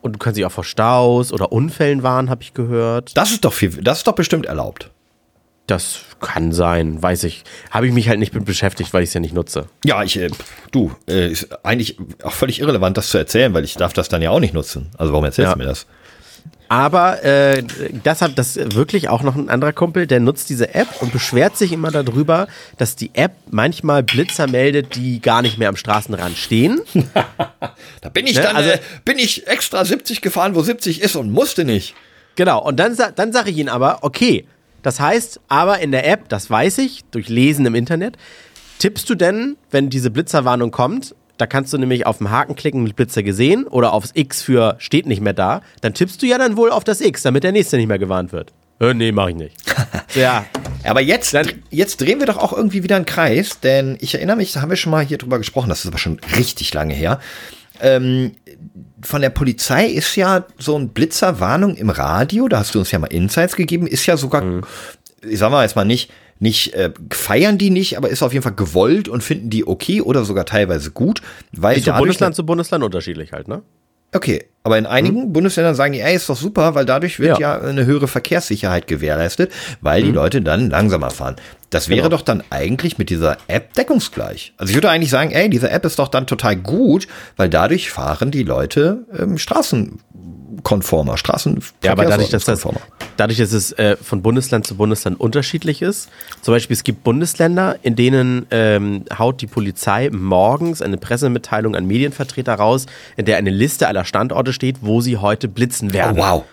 [0.00, 3.16] Und du kannst dich auch vor Staus oder Unfällen warnen, habe ich gehört.
[3.16, 4.90] Das ist doch viel, das ist doch bestimmt erlaubt.
[5.66, 7.44] Das kann sein, weiß ich.
[7.70, 9.66] Habe ich mich halt nicht mit beschäftigt, weil ich es ja nicht nutze.
[9.84, 10.30] Ja, ich, äh,
[10.70, 14.22] du, äh, ist eigentlich auch völlig irrelevant, das zu erzählen, weil ich darf das dann
[14.22, 14.88] ja auch nicht nutzen.
[14.96, 15.52] Also warum erzählst Ja.
[15.54, 15.86] du mir das?
[16.68, 17.62] Aber äh,
[18.04, 21.56] das hat das wirklich auch noch ein anderer Kumpel, der nutzt diese App und beschwert
[21.56, 26.36] sich immer darüber, dass die App manchmal Blitzer meldet, die gar nicht mehr am Straßenrand
[26.36, 26.80] stehen.
[28.00, 31.16] Da bin ich Ne, dann, also- äh, bin ich extra 70 gefahren, wo 70 ist
[31.16, 31.94] und musste nicht.
[32.36, 34.46] Genau, und dann, dann sage ich ihnen aber, okay,
[34.82, 38.16] das heißt, aber in der App, das weiß ich, durch Lesen im Internet,
[38.78, 42.82] tippst du denn, wenn diese Blitzerwarnung kommt, da kannst du nämlich auf den Haken klicken
[42.82, 46.36] mit Blitzer gesehen oder aufs X für steht nicht mehr da, dann tippst du ja
[46.38, 48.52] dann wohl auf das X, damit der nächste nicht mehr gewarnt wird.
[48.80, 49.56] Äh, nee, mach ich nicht.
[50.14, 50.46] Ja,
[50.84, 54.36] Aber jetzt, Dann- jetzt drehen wir doch auch irgendwie wieder einen Kreis, denn ich erinnere
[54.36, 56.94] mich, da haben wir schon mal hier drüber gesprochen, das ist aber schon richtig lange
[56.94, 57.20] her.
[57.80, 58.32] Ähm,
[59.02, 62.98] von der Polizei ist ja so ein Blitzerwarnung im Radio, da hast du uns ja
[62.98, 64.62] mal Insights gegeben, ist ja sogar, Mhm.
[65.28, 66.10] ich sag mal jetzt mal nicht,
[66.40, 70.00] nicht äh, feiern die nicht, aber ist auf jeden Fall gewollt und finden die okay
[70.00, 71.22] oder sogar teilweise gut,
[71.52, 73.62] weil Ist von Bundesland zu Bundesland unterschiedlich halt, ne?
[74.14, 77.56] Okay, aber in einigen Bundesländern sagen die, ey, ist doch super, weil dadurch wird ja,
[77.58, 77.60] Ja.
[77.66, 79.50] eine höhere Verkehrssicherheit gewährleistet,
[79.80, 81.36] weil die Leute dann langsamer fahren.
[81.70, 82.16] Das wäre Genau.
[82.16, 84.54] doch dann eigentlich mit dieser App deckungsgleich.
[84.56, 87.06] Also ich würde eigentlich sagen, ey, diese App ist doch dann total gut,
[87.36, 91.62] weil dadurch fahren die Leute ähm, straßenkonformer, Straßen.
[91.84, 92.80] Ja, aber dadurch, dass das, konformer.
[93.16, 96.08] dadurch, dass es äh, von Bundesland zu Bundesland unterschiedlich ist,
[96.42, 101.86] zum Beispiel es gibt Bundesländer, in denen ähm, haut die Polizei morgens eine Pressemitteilung an
[101.86, 102.86] Medienvertreter raus,
[103.16, 106.16] in der eine Liste aller Standorte steht, wo sie heute blitzen Oh, werden.
[106.16, 106.44] wow.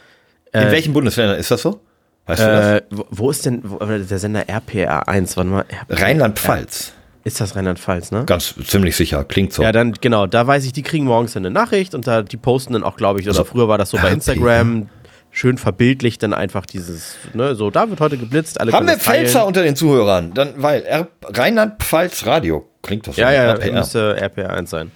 [0.54, 1.82] In welchen Bundesländern ist das so?
[2.28, 2.66] Weißt du das?
[2.66, 5.36] Äh, wo, ist denn wo, äh, der Sender RPR1?
[5.38, 5.66] Warte mal.
[5.68, 6.94] RPR, Rheinland-Pfalz.
[7.26, 8.24] Ist das Rheinland-Pfalz, ne?
[8.26, 9.64] Ganz ziemlich sicher, klingt so.
[9.64, 12.74] Ja, dann genau, da weiß ich, die kriegen morgens eine Nachricht und da die posten
[12.74, 14.12] dann auch, glaube ich, oder früher war das so bei.
[14.12, 14.90] Instagram,
[15.32, 19.26] schön verbildlicht dann einfach dieses, ne, so, da wird heute geblitzt, alle Haben wir teilen.
[19.26, 20.34] Pfälzer unter den Zuhörern?
[20.34, 23.22] Dann, weil Rheinland-Pfalz Radio klingt das so.
[23.22, 23.74] Ja, ja, RPR.
[23.74, 24.92] müsste RPR1 sein.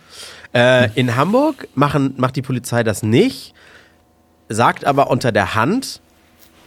[0.53, 3.53] Äh, in Hamburg machen, macht die Polizei das nicht,
[4.47, 6.01] sagt aber unter der Hand,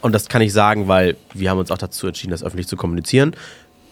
[0.01, 2.77] und das kann ich sagen, weil wir haben uns auch dazu entschieden, das öffentlich zu
[2.77, 3.35] kommunizieren,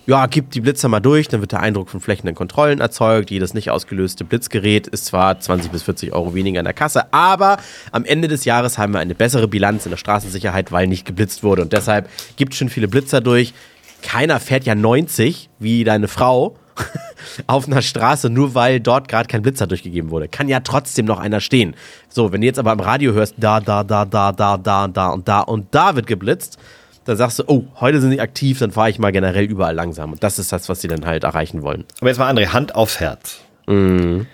[0.08, 3.30] ja, gib die Blitzer mal durch, dann wird der Eindruck von flächenden Kontrollen erzeugt.
[3.30, 7.58] Jedes nicht ausgelöste Blitzgerät ist zwar 20 bis 40 Euro weniger in der Kasse, aber
[7.92, 11.44] am Ende des Jahres haben wir eine bessere Bilanz in der Straßensicherheit, weil nicht geblitzt
[11.44, 11.62] wurde.
[11.62, 13.54] Und deshalb gibt schon viele Blitzer durch.
[14.02, 16.58] Keiner fährt ja 90 wie deine Frau
[17.48, 20.28] auf einer Straße, nur weil dort gerade kein Blitzer durchgegeben wurde.
[20.28, 21.76] Kann ja trotzdem noch einer stehen.
[22.10, 25.10] So, wenn du jetzt aber am Radio hörst, da, da, da, da, da, da, da
[25.10, 26.58] und da und da wird geblitzt,
[27.06, 30.12] dann sagst du, oh, heute sind sie aktiv, dann fahre ich mal generell überall langsam.
[30.12, 31.86] Und das ist das, was sie dann halt erreichen wollen.
[32.00, 33.40] Aber jetzt mal, André, Hand aufs Herz.
[33.68, 34.28] Mhm.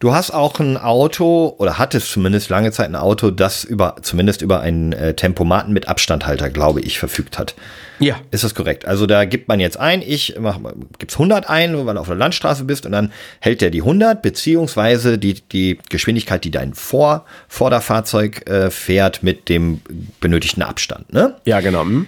[0.00, 4.42] Du hast auch ein Auto, oder hattest zumindest lange Zeit ein Auto, das über, zumindest
[4.42, 7.54] über einen äh, Tempomaten mit Abstandhalter, glaube ich, verfügt hat.
[8.00, 8.16] Ja.
[8.32, 8.86] Ist das korrekt?
[8.86, 10.58] Also da gibt man jetzt ein, ich mach,
[10.98, 14.20] gibt's 100 ein, weil du auf der Landstraße bist und dann hält der die 100,
[14.20, 19.80] beziehungsweise die, die Geschwindigkeit, die dein Vor Vorderfahrzeug äh, fährt mit dem
[20.20, 21.36] benötigten Abstand, ne?
[21.44, 21.82] Ja, genau.
[21.82, 22.06] Hm?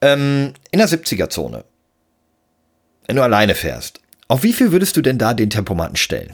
[0.00, 1.64] Ähm, in der 70er-Zone,
[3.06, 6.32] wenn du alleine fährst, auf wie viel würdest du denn da den Tempomaten stellen?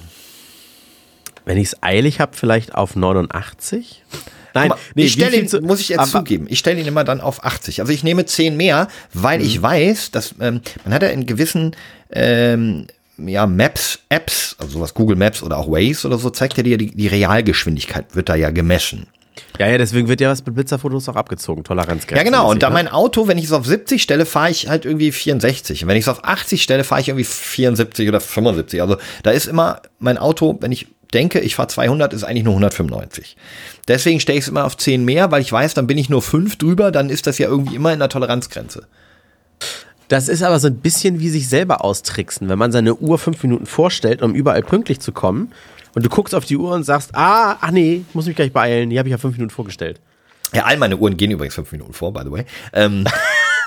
[1.49, 4.05] Wenn ich es eilig habe, vielleicht auf 89?
[4.53, 6.87] Nein, mal, nee, ich stelle ihn, zu- muss ich jetzt aber- zugeben, ich stelle ihn
[6.87, 7.81] immer dann auf 80.
[7.81, 9.45] Also ich nehme 10 mehr, weil Mhm.
[9.47, 11.75] ich weiß, dass ähm, man hat ja in gewissen
[12.13, 12.87] ähm,
[13.17, 16.77] ja, Maps, Apps, also sowas Google Maps oder auch Waze oder so, zeigt ja dir
[16.79, 19.07] die, die Realgeschwindigkeit, wird da ja gemessen.
[19.59, 21.64] Ja, ja, deswegen wird ja was mit Blitzerfotos auch abgezogen.
[21.64, 22.16] Toleranzgrenze.
[22.16, 22.51] Ja, genau.
[22.51, 22.74] Und da ne?
[22.74, 25.82] mein Auto, wenn ich es auf 70 stelle, fahre ich halt irgendwie 64.
[25.82, 28.80] Und wenn ich es auf 80 stelle, fahre ich irgendwie 74 oder 75.
[28.82, 32.55] Also da ist immer mein Auto, wenn ich denke, ich fahre 200, ist eigentlich nur
[32.55, 33.36] 195.
[33.86, 36.22] Deswegen stelle ich es immer auf 10 mehr, weil ich weiß, dann bin ich nur
[36.22, 38.86] 5 drüber, dann ist das ja irgendwie immer in der Toleranzgrenze.
[40.09, 43.43] Das ist aber so ein bisschen wie sich selber austricksen, wenn man seine Uhr fünf
[43.43, 45.53] Minuten vorstellt, um überall pünktlich zu kommen.
[45.99, 48.89] Und du guckst auf die Uhr und sagst, ah, ach nee, muss mich gleich beeilen,
[48.89, 50.01] die habe ich ja fünf Minuten vorgestellt.
[50.55, 52.45] Ja, all meine Uhren gehen übrigens 5 Minuten vor, by the way.
[52.73, 53.05] Ähm,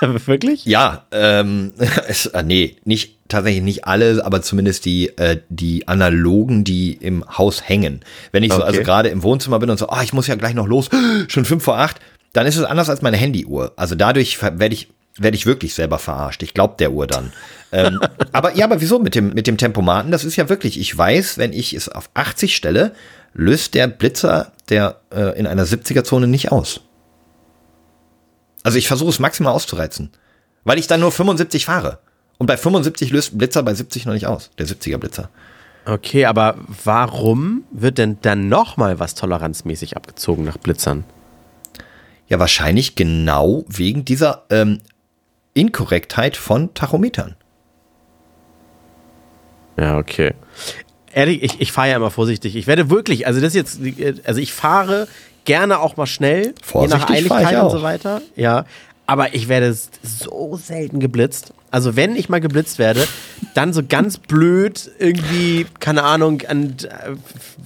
[0.00, 0.64] Wirklich?
[0.64, 1.74] ja, ähm,
[2.08, 7.22] es, äh, nee, nicht, tatsächlich nicht alle, aber zumindest die, äh, die analogen, die im
[7.36, 8.00] Haus hängen.
[8.32, 8.66] Wenn ich so Okay.
[8.66, 10.88] also gerade im Wohnzimmer bin und so, ah, ich muss ja gleich noch los,
[11.28, 12.00] schon fünf vor acht,
[12.32, 13.74] dann ist es anders als meine Handyuhr.
[13.76, 16.42] Also dadurch werde ich, werde ich wirklich selber verarscht.
[16.42, 17.32] Ich glaube der Uhr dann.
[17.72, 18.00] ähm,
[18.32, 20.10] aber ja, aber wieso mit dem, mit dem Tempomaten?
[20.10, 22.94] Das ist ja wirklich, ich weiß, wenn ich es auf 80 stelle,
[23.34, 26.80] löst der Blitzer der äh, in einer 70er-Zone nicht aus.
[28.62, 30.10] Also ich versuche es maximal auszureizen,
[30.64, 31.98] weil ich dann nur 75 fahre.
[32.38, 35.30] Und bei 75 löst Blitzer bei 70 noch nicht aus, der 70er Blitzer.
[35.84, 41.04] Okay, aber warum wird denn dann nochmal was toleranzmäßig abgezogen nach Blitzern?
[42.28, 44.80] Ja, wahrscheinlich genau wegen dieser ähm,
[45.54, 47.36] Inkorrektheit von Tachometern.
[49.76, 50.34] Ja, okay.
[51.14, 52.56] Ehrlich, ich, ich fahre ja immer vorsichtig.
[52.56, 55.08] Ich werde wirklich, also das ist jetzt, also ich fahre
[55.44, 58.22] gerne auch mal schnell, Vorsichtig je nach Eiligkeit und so weiter.
[58.36, 58.64] Ja,
[59.06, 61.52] aber ich werde so selten geblitzt.
[61.72, 63.08] Also wenn ich mal geblitzt werde,
[63.54, 67.12] dann so ganz blöd irgendwie, keine Ahnung, an äh,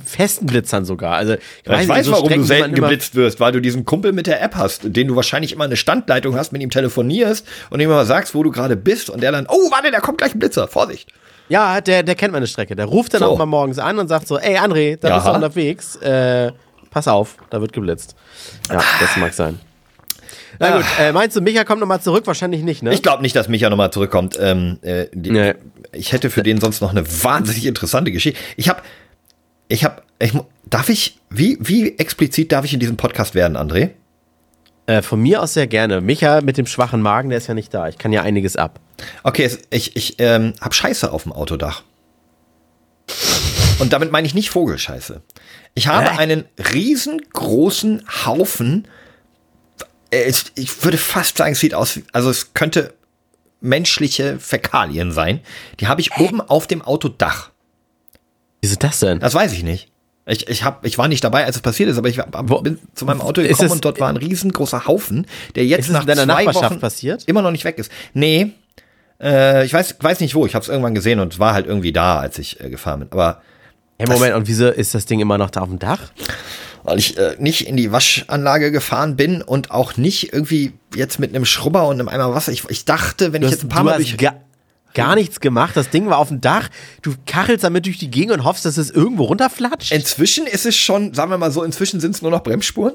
[0.04, 1.16] festen Blitzern sogar.
[1.16, 3.84] Also ich Ja, ich weiß, so warum du Strecken, selten geblitzt wirst, weil du diesen
[3.84, 7.46] Kumpel mit der App hast, den du wahrscheinlich immer eine Standleitung hast, mit ihm telefonierst
[7.70, 10.18] und ihm immer sagst, wo du gerade bist und der dann, oh, warte, da kommt
[10.18, 11.11] gleich ein Blitzer, Vorsicht.
[11.48, 12.76] Ja, der, der kennt meine Strecke.
[12.76, 13.26] Der ruft dann So.
[13.26, 15.96] auch mal morgens an und sagt so, ey André, da bist du unterwegs.
[15.96, 16.52] Äh,
[16.90, 18.14] pass auf, da wird geblitzt.
[18.70, 19.59] Ja, das mag sein.
[20.59, 22.26] Na gut, äh, meinst du, Micha kommt nochmal zurück?
[22.26, 22.92] Wahrscheinlich nicht, ne?
[22.92, 24.36] Ich glaube nicht, dass Micha nochmal zurückkommt.
[24.40, 25.54] Ähm, äh, die, Nee.
[25.92, 28.38] Ich hätte für den sonst noch eine wahnsinnig interessante Geschichte.
[28.57, 28.82] Ich habe,
[29.68, 30.32] ich habe, ich,
[30.64, 33.90] darf ich, wie, wie explizit darf ich in diesem Podcast werden, André?
[34.86, 36.00] Äh, von mir aus sehr gerne.
[36.00, 37.88] Micha mit dem schwachen Magen, der ist ja nicht da.
[37.88, 38.80] Ich kann ja einiges ab.
[39.22, 41.82] Okay, es, ich, ich ähm, habe Scheiße auf dem Autodach.
[43.78, 45.22] Und damit meine ich nicht Vogelscheiße.
[45.74, 48.88] Ich habe einen riesengroßen Haufen.
[50.17, 52.95] Äh, Es, ich würde fast sagen, es sieht aus, also es könnte
[53.61, 55.41] menschliche Fäkalien sein.
[55.81, 57.51] Die habe ich oben auf dem Autodach.
[58.61, 59.21] Wieso das denn?
[59.21, 59.89] Das weiß ich nicht.
[60.29, 62.79] Ich, ich, hab, ich war nicht dabei, als es passiert ist, aber ich Wo- bin
[62.95, 66.47] zu meinem Auto gekommen es- und dort war ein riesengroßer Haufen, der jetzt nach zwei
[66.53, 67.23] Wochen passiert?
[67.27, 67.93] immer noch nicht weg ist.
[68.12, 68.51] Nee,
[69.21, 70.45] äh, ich weiß, weiß nicht wo.
[70.45, 73.01] Ich habe es irgendwann gesehen und es war halt irgendwie da, als ich äh, gefahren
[73.01, 73.09] bin.
[73.12, 73.41] Aber
[73.99, 76.01] Hey, Moment, und wieso ist das Ding immer noch da auf dem Dach?
[76.88, 81.34] weil ich äh, nicht in die Waschanlage gefahren bin und auch nicht irgendwie jetzt mit
[81.34, 82.53] einem Schrubber und einem Eimer Wasser.
[82.53, 84.16] Ich, ich dachte, wenn Du ich hast, jetzt ein paar du Mal durch...
[84.16, 84.34] ga,
[84.94, 85.76] gar nichts gemacht.
[85.76, 86.68] Das Ding war auf dem Dach.
[87.03, 89.90] Du kachelst damit durch die Gegend und hoffst, dass es irgendwo runterflatscht.
[89.90, 92.94] Inzwischen ist es schon, sagen wir mal so, inzwischen sind es nur noch Bremsspuren.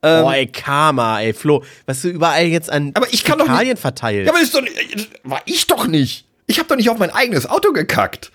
[0.00, 1.62] Boah, ey, Karma, ey, Flo.
[1.86, 4.26] Was du überall jetzt an Aber ich kann doch nicht- Fäkalien verteilst.
[4.26, 6.26] Ja, aber das ist doch nicht, das war ich doch nicht.
[6.48, 8.32] Ich habe doch nicht auf mein eigenes Auto gekackt.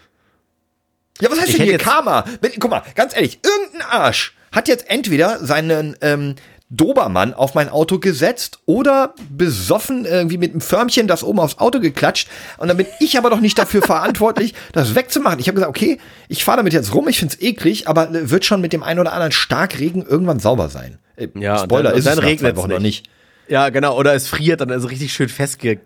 [1.22, 2.26] Ja, was heißt Ich denn hier Karma?
[2.42, 6.36] Wenn, guck mal, ganz ehrlich, irgendein Arsch hat jetzt entweder seinen ähm,
[6.70, 11.80] Dobermann auf mein Auto gesetzt oder besoffen irgendwie mit einem Förmchen das oben aufs Auto
[11.80, 12.28] geklatscht.
[12.58, 15.40] Und dann bin ich aber doch nicht dafür verantwortlich, das wegzumachen.
[15.40, 15.98] Ich habe gesagt, okay,
[16.28, 19.14] ich fahre damit jetzt rum, ich find's eklig, aber wird schon mit dem einen oder
[19.14, 20.98] anderen Starkregen irgendwann sauber sein.
[21.16, 23.10] Äh, Ja, Spoiler dann- ist dann es regnet's Wochen noch nicht.
[23.48, 23.98] ja, genau.
[23.98, 25.80] Oder es friert dann ist es richtig schön festge...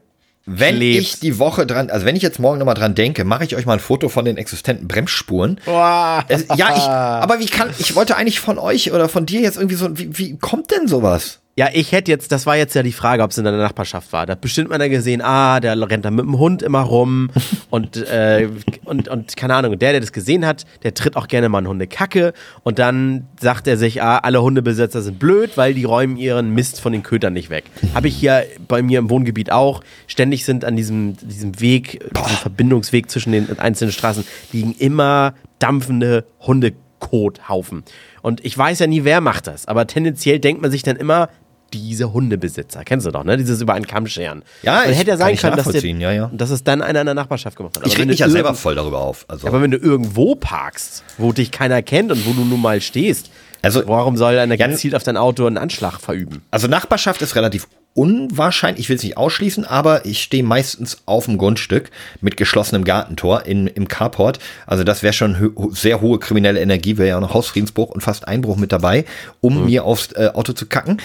[0.46, 1.02] Wenn klebt.
[1.02, 3.66] ich die Woche dran, also wenn ich jetzt morgen nochmal dran denke, mache ich euch
[3.66, 5.60] mal ein Foto von den existenten Bremsspuren.
[5.66, 6.26] Boah.
[6.56, 9.76] Ja, ich, aber wie kann, ich wollte eigentlich von euch oder von dir jetzt irgendwie
[9.76, 11.41] so, wie, wie kommt denn sowas?
[11.58, 14.14] Ja, ich hätte jetzt, das war jetzt ja die Frage, ob es in deiner Nachbarschaft
[14.14, 14.26] war.
[14.26, 17.30] Da hat bestimmt einer gesehen, ah, der rennt da mit dem Hund immer rum
[17.70, 18.48] und, äh,
[18.86, 21.68] und, und keine Ahnung, der, der das gesehen hat, der tritt auch gerne mal einen
[21.68, 22.32] Hundekacke
[22.64, 26.80] und dann sagt er sich, ah, alle Hundebesitzer sind blöd, weil die räumen ihren Mist
[26.80, 27.66] von den Kötern nicht weg.
[27.94, 29.84] Habe ich hier bei mir im Wohngebiet auch.
[30.08, 34.24] Ständig sind an diesem, diesem Weg, diesem Verbindungsweg zwischen den einzelnen Straßen,
[34.54, 37.84] liegen immer dampfende Hundekothaufen.
[38.22, 41.30] Und ich weiß ja nie, wer macht das, aber tendenziell denkt man sich dann immer,
[41.74, 43.38] diese Hundebesitzer, kennst du doch, ne?
[43.38, 44.44] Dieses über einen Kamm scheren.
[44.62, 46.30] Ja, ich- hätte ja kann sein ich können, dass, nachvollziehen, ja, ja.
[46.34, 47.84] dass es dann einer in der Nachbarschaft gemacht hat.
[47.88, 49.24] Ich Aber reg wenn mich ja selber voll darüber auf.
[49.30, 52.82] Also, Aber wenn du irgendwo parkst, wo dich keiner kennt und wo du nun mal
[52.82, 56.42] stehst, Also- warum soll einer Ja, gezielt auf dein Auto einen Anschlag verüben?
[56.52, 61.26] also Nachbarschaft ist relativ unwahrscheinlich, ich will es nicht ausschließen, aber ich stehe meistens auf
[61.26, 64.40] dem Grundstück mit geschlossenem Gartentor in, im Carport.
[64.66, 68.28] Also das wäre schon sehr hohe kriminelle Energie, wäre ja auch noch Hausfriedensbruch und fast
[68.28, 69.06] Einbruch mit dabei,
[69.42, 71.02] um mir aufs äh, Auto zu kacken.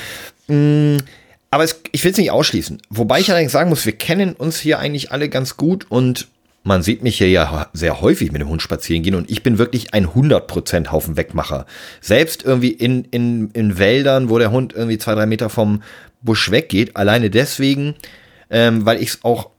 [0.47, 0.99] Mm,
[1.51, 2.81] aber es, ich will es nicht ausschließen.
[2.91, 6.29] Wobei ich allerdings sagen muss, wir kennen uns hier eigentlich alle ganz gut und
[6.67, 9.57] man sieht mich hier ja sehr häufig mit dem Hund spazieren gehen und ich bin
[9.57, 11.65] wirklich ein 100% Haufen Wegmacher.
[12.01, 15.83] Selbst irgendwie in, in, in Wäldern, wo der Hund irgendwie zwei, drei Meter vom
[16.23, 17.95] Busch weggeht, alleine deswegen,
[18.51, 19.51] ähm, weil ich es auch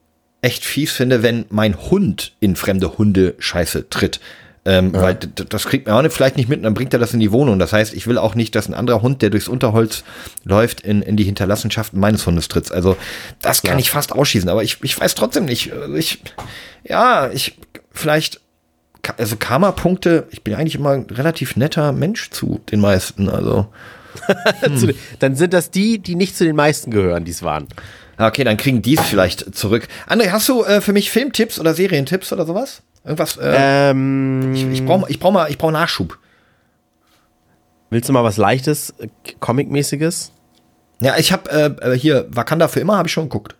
[0.41, 4.19] echt fies finde, wenn mein Hund in fremde Hunde Scheiße tritt.
[4.65, 6.91] Ähm, Weil d- d- das kriegt man auch nicht, vielleicht nicht mit und dann bringt
[6.91, 7.57] er das in die Wohnung.
[7.57, 10.03] Das heißt, ich will auch nicht, dass ein anderer Hund, der durchs Unterholz
[10.43, 12.69] läuft, in, in die Hinterlassenschaften meines Hundes tritt.
[12.73, 12.97] Also
[13.41, 15.71] das kann ich fast ausschließen, aber ich, ich weiß trotzdem nicht.
[15.71, 16.21] Also Ich,
[16.83, 17.57] ja, ich
[17.93, 18.41] vielleicht,
[19.17, 23.29] also Karma-Punkte, ich bin eigentlich immer ein relativ netter Mensch zu den meisten.
[23.29, 23.67] Also,
[24.75, 27.67] Zu- Dann sind das die, die nicht zu den meisten gehören, die es waren.
[28.17, 29.87] okay, dann kriegen die es vielleicht zurück.
[30.07, 32.81] André, hast du äh, für mich Filmtipps oder Serientipps oder sowas?
[33.03, 33.37] Irgendwas?
[33.37, 36.17] Äh, Ähm, ich ich brauche ich brauch mal, ich brauche Nachschub.
[37.89, 39.07] willst du mal was Leichtes, äh,
[39.39, 40.31] Comic-mäßiges?
[40.99, 43.55] Ja, ich habe äh, äh, hier Wakanda für immer habe ich schon geguckt.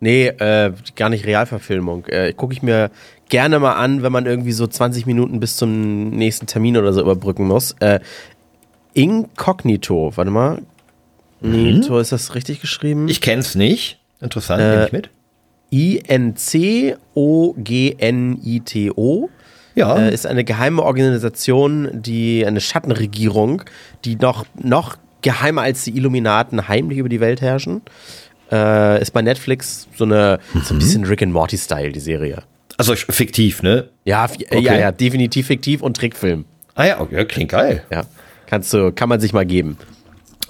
[0.00, 2.06] Nee, äh, gar nicht Realverfilmung.
[2.06, 2.90] Äh, Gucke ich mir
[3.28, 7.00] gerne mal an, wenn man irgendwie so 20 Minuten bis zum nächsten Termin oder so
[7.00, 7.72] überbrücken muss.
[7.80, 7.98] Äh,
[8.98, 10.62] Incognito, warte mal.
[11.40, 13.06] Nito, ist das richtig geschrieben?
[13.08, 14.00] Ich kenn's nicht.
[14.20, 15.10] Interessant, nehme ich mit.
[15.70, 16.98] I-N-C-O-G-N-I-T-O.
[19.76, 19.96] Ja.
[19.96, 23.62] Äh, ist eine geheime Organisation, die eine Schattenregierung,
[24.04, 27.82] die noch, noch geheimer als die Illuminaten heimlich über die Welt herrschen.
[28.50, 32.42] Äh, ist bei Netflix so eine so ein bisschen Rick and Morty-Style, die Serie.
[32.76, 33.90] Also fiktiv, ne?
[34.04, 36.46] Ja, äh, ja, ja, definitiv fiktiv und Trickfilm.
[36.74, 37.84] Ah ja, okay, klingt geil.
[37.92, 38.02] Ja.
[38.48, 39.76] Kannst du, kann man sich mal geben.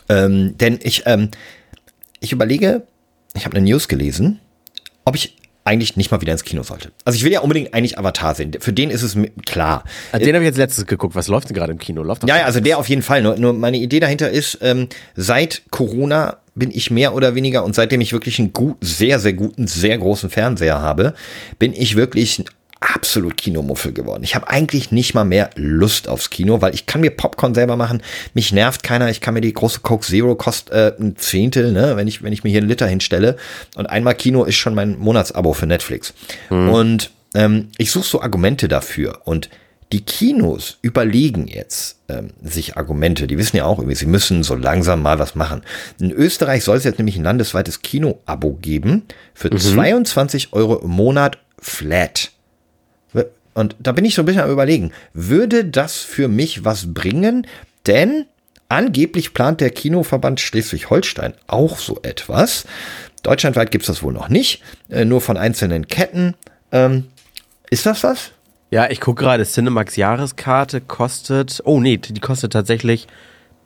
[0.09, 1.31] Ähm, denn ich, ähm,
[2.21, 2.85] ich überlege,
[3.35, 4.39] ich habe eine News gelesen,
[5.05, 6.93] ob ich eigentlich nicht mal wieder ins Kino sollte.
[7.05, 8.53] Also ich will ja unbedingt eigentlich Avatar sehen.
[8.59, 9.85] Für den ist es klar.
[10.13, 11.15] Also den habe ich jetzt letztes geguckt.
[11.15, 12.03] Was läuft denn gerade im Kino?
[12.03, 13.21] Läuft Ja, ja, also der auf jeden Fall.
[13.21, 17.75] Nur, nur meine Idee dahinter ist, ähm, seit Corona bin ich mehr oder weniger und
[17.75, 21.15] seitdem ich wirklich einen gut, sehr, sehr guten, sehr großen Fernseher habe,
[21.59, 22.45] bin ich wirklich ein
[22.81, 24.23] absolut Kinomuffel geworden.
[24.23, 27.77] Ich habe eigentlich nicht mal mehr Lust aufs Kino, weil ich kann mir Popcorn selber
[27.77, 28.03] machen.
[28.35, 29.11] Mich nervt keiner.
[29.11, 32.33] Ich kann mir die große Coke Zero kostet äh, ein Zehntel, ne, wenn ich wenn
[32.33, 33.37] ich mir hier einen Liter hinstelle.
[33.75, 36.15] Und einmal Kino ist schon mein Monatsabo für Netflix.
[36.73, 39.49] Und ähm, ich suche so Argumente dafür und
[39.93, 43.27] die Kinos überlegen jetzt ähm, sich Argumente.
[43.27, 45.63] Die wissen ja auch irgendwie, sie müssen so langsam mal was machen.
[45.99, 49.05] In Österreich soll es jetzt nämlich ein landesweites Kino-Abo geben
[49.35, 52.33] für 22 Euro im Monat flat.
[53.59, 57.45] Und da bin ich so ein bisschen am überlegen, würde das für mich was bringen?
[57.89, 58.27] Denn
[58.69, 62.67] angeblich plant der Kinoverband Schleswig-Holstein auch so etwas.
[63.25, 66.35] Deutschlandweit gibt es das wohl noch nicht, äh, nur von einzelnen Ketten.
[66.71, 67.09] Ähm,
[67.69, 68.31] ist das was?
[68.71, 73.09] Ja, ich gucke gerade, Cinemax Jahreskarte kostet, oh nee, die kostet tatsächlich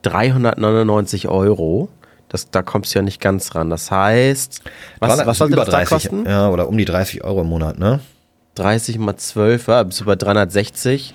[0.01, 1.89] 399 Euro.
[2.29, 3.69] Das, da kommst du ja nicht ganz ran.
[3.69, 4.63] Das heißt,
[4.97, 6.25] was, was sollte über das da 30, kosten?
[6.25, 7.99] Ja, oder um die 30 Euro im Monat, ne?
[8.55, 11.13] 30 mal 12, ja, bist du bei 360.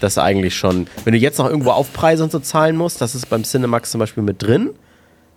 [0.00, 0.86] Das ist eigentlich schon.
[1.04, 4.00] Wenn du jetzt noch irgendwo Aufpreise und so zahlen musst, das ist beim Cinemax zum
[4.00, 4.70] Beispiel mit drin.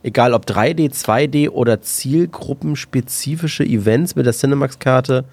[0.03, 5.25] Egal ob 3D, 2D oder zielgruppenspezifische Events mit der Cinemax-Karte.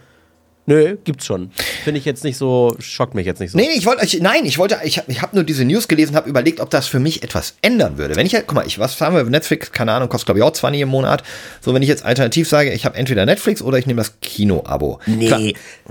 [0.67, 1.51] Nö, gibt's schon.
[1.85, 3.59] Finde ich jetzt nicht so, schockt mich jetzt nicht so.
[3.59, 6.29] Nee, ich wollte, nein, ich wollte, ich habe ich hab nur diese News gelesen, habe
[6.29, 8.17] überlegt, ob das für mich etwas ändern würde.
[8.17, 10.45] Wenn ich, halt- guck mal, ich, was haben wir, Netflix, keine Ahnung, kostet glaube ich
[10.45, 11.23] auch 20 im Monat.
[11.61, 15.01] So, wenn ich jetzt alternativ sage, ich habe entweder Netflix oder ich nehme das Kino-Abo.
[15.05, 15.41] Nee, Klar,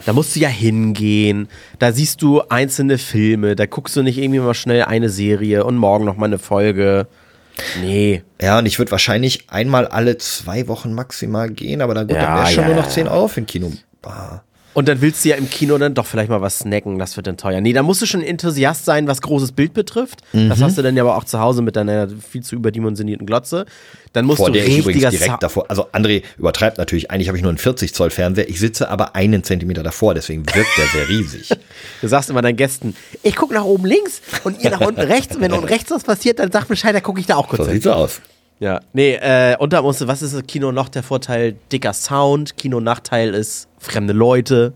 [0.07, 1.49] da musst du ja hingehen.
[1.77, 3.55] Da siehst du einzelne Filme.
[3.55, 7.05] Da guckst du nicht irgendwie mal schnell eine Serie und morgen noch mal eine Folge.
[7.79, 8.23] Nee.
[8.41, 12.23] Ja, und ich würde wahrscheinlich einmal alle zwei Wochen maximal gehen, aber dann gut, Ja,
[12.23, 12.89] dann wäre schon ja, nur noch ja.
[12.89, 13.71] 10 Euro für ein Kino.
[14.01, 14.43] Bah.
[14.73, 17.27] Und dann willst du ja im Kino dann doch vielleicht mal was snacken, das wird
[17.27, 17.61] dann teuer.
[17.61, 20.21] Nee, da musst du schon Enthusiast sein, was großes Bild betrifft.
[20.33, 20.63] Das Mhm.
[20.63, 23.65] hast du dann ja aber auch zu Hause mit deiner viel zu überdimensionierten Glotze.
[24.13, 27.27] Dann musst Vor du der ich übrigens direkt Sa- davor, also André übertreibt natürlich, eigentlich
[27.27, 30.77] habe ich nur einen 40 Zoll Fernseher, ich sitze aber einen Zentimeter davor, deswegen wirkt
[30.77, 31.49] der sehr riesig.
[32.01, 35.35] Du sagst immer deinen Gästen, ich gucke nach oben links und ihr nach unten rechts.
[35.35, 37.59] Und wenn unten rechts was passiert, dann sag Bescheid, dann gucke ich da auch kurz
[37.61, 37.73] So hin.
[37.75, 38.21] sieht's aus.
[38.63, 40.87] Ja, nee, äh, da musste, was ist das Kino noch?
[40.87, 42.55] Der Vorteil, dicker Sound.
[42.55, 44.71] Kino-Nachteil ist fremde Leute.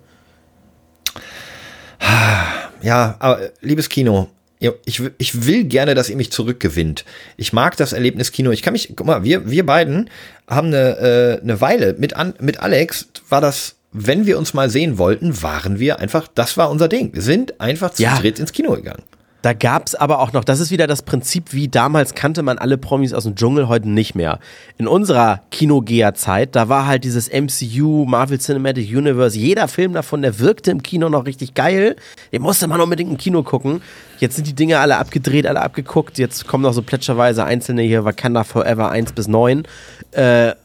[2.82, 4.28] Ja, aber liebes Kino,
[4.60, 7.06] ich, ich will gerne, dass ihr mich zurückgewinnt.
[7.38, 8.52] Ich mag das Erlebnis Kino.
[8.52, 10.10] Ich kann mich, guck mal, wir, wir beiden
[10.50, 14.70] haben eine, äh, eine Weile mit, an, mit Alex war das, wenn wir uns mal
[14.70, 17.14] sehen wollten, waren wir einfach, das war unser Ding.
[17.14, 18.18] Wir sind einfach zu Ja.
[18.20, 19.04] dritt ins Kino gegangen.
[19.48, 22.78] Da gab's aber auch noch, das ist wieder das Prinzip, wie damals kannte man alle
[22.78, 24.40] Promis aus dem Dschungel, heute nicht mehr.
[24.78, 30.40] In unserer Kinogeher-Zeit, da war halt dieses MCU, Marvel Cinematic Universe, jeder Film davon, der
[30.40, 31.96] wirkte im Kino noch richtig geil.
[32.34, 33.82] Den musste man unbedingt im Kino gucken.
[34.20, 36.18] Jetzt sind die Dinge alle abgedreht, alle abgeguckt.
[36.18, 39.64] Jetzt kommen noch so plätscherweise einzelne hier, Wakanda Forever 1 bis 9.
[40.12, 40.56] Äh,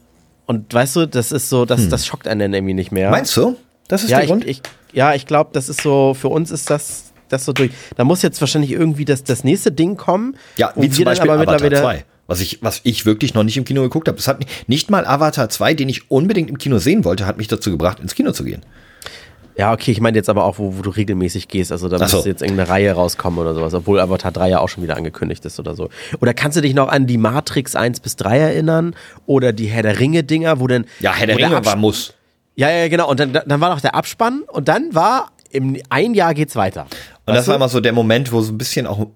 [0.46, 3.12] und weißt du, das ist so, das, das schockt einen irgendwie nicht mehr.
[3.12, 3.54] Meinst du?
[3.86, 4.44] Das ist Ja, der ich, Grund?
[4.44, 4.60] ich,
[4.92, 7.70] ja, ich glaube, das ist so, für uns ist das, das so durch.
[7.96, 10.36] Da muss jetzt wahrscheinlich irgendwie das, das nächste Ding kommen.
[10.56, 12.04] Ja, wie zum Beispiel aber Avatar mittlerweile- 2.
[12.28, 14.16] Was ich, was ich wirklich noch nicht im Kino geguckt habe.
[14.16, 17.36] Es hat mich, nicht mal Avatar 2, den ich unbedingt im Kino sehen wollte, hat
[17.36, 18.62] mich dazu gebracht, ins Kino zu gehen.
[19.58, 21.72] Ja, okay, ich meine jetzt aber auch, wo, wo du regelmäßig gehst.
[21.72, 22.16] Also da so.
[22.16, 25.44] müsste jetzt irgendeine Reihe rauskommen oder sowas, obwohl Avatar 3 ja auch schon wieder angekündigt
[25.44, 25.90] ist oder so.
[26.20, 28.94] Oder kannst du dich noch an die Matrix 1 bis 3 erinnern?
[29.26, 30.86] Oder die Herr der Ringe-Dinger, wo dann.
[31.00, 32.14] Ja, Herr der Ringe Abs- war Muss.
[32.54, 33.10] Ja, ja, genau.
[33.10, 36.86] Und dann, dann war noch der Abspann und dann war im ein Jahr geht's weiter.
[37.24, 39.06] Und das war immer so der Moment, wo so ein bisschen auch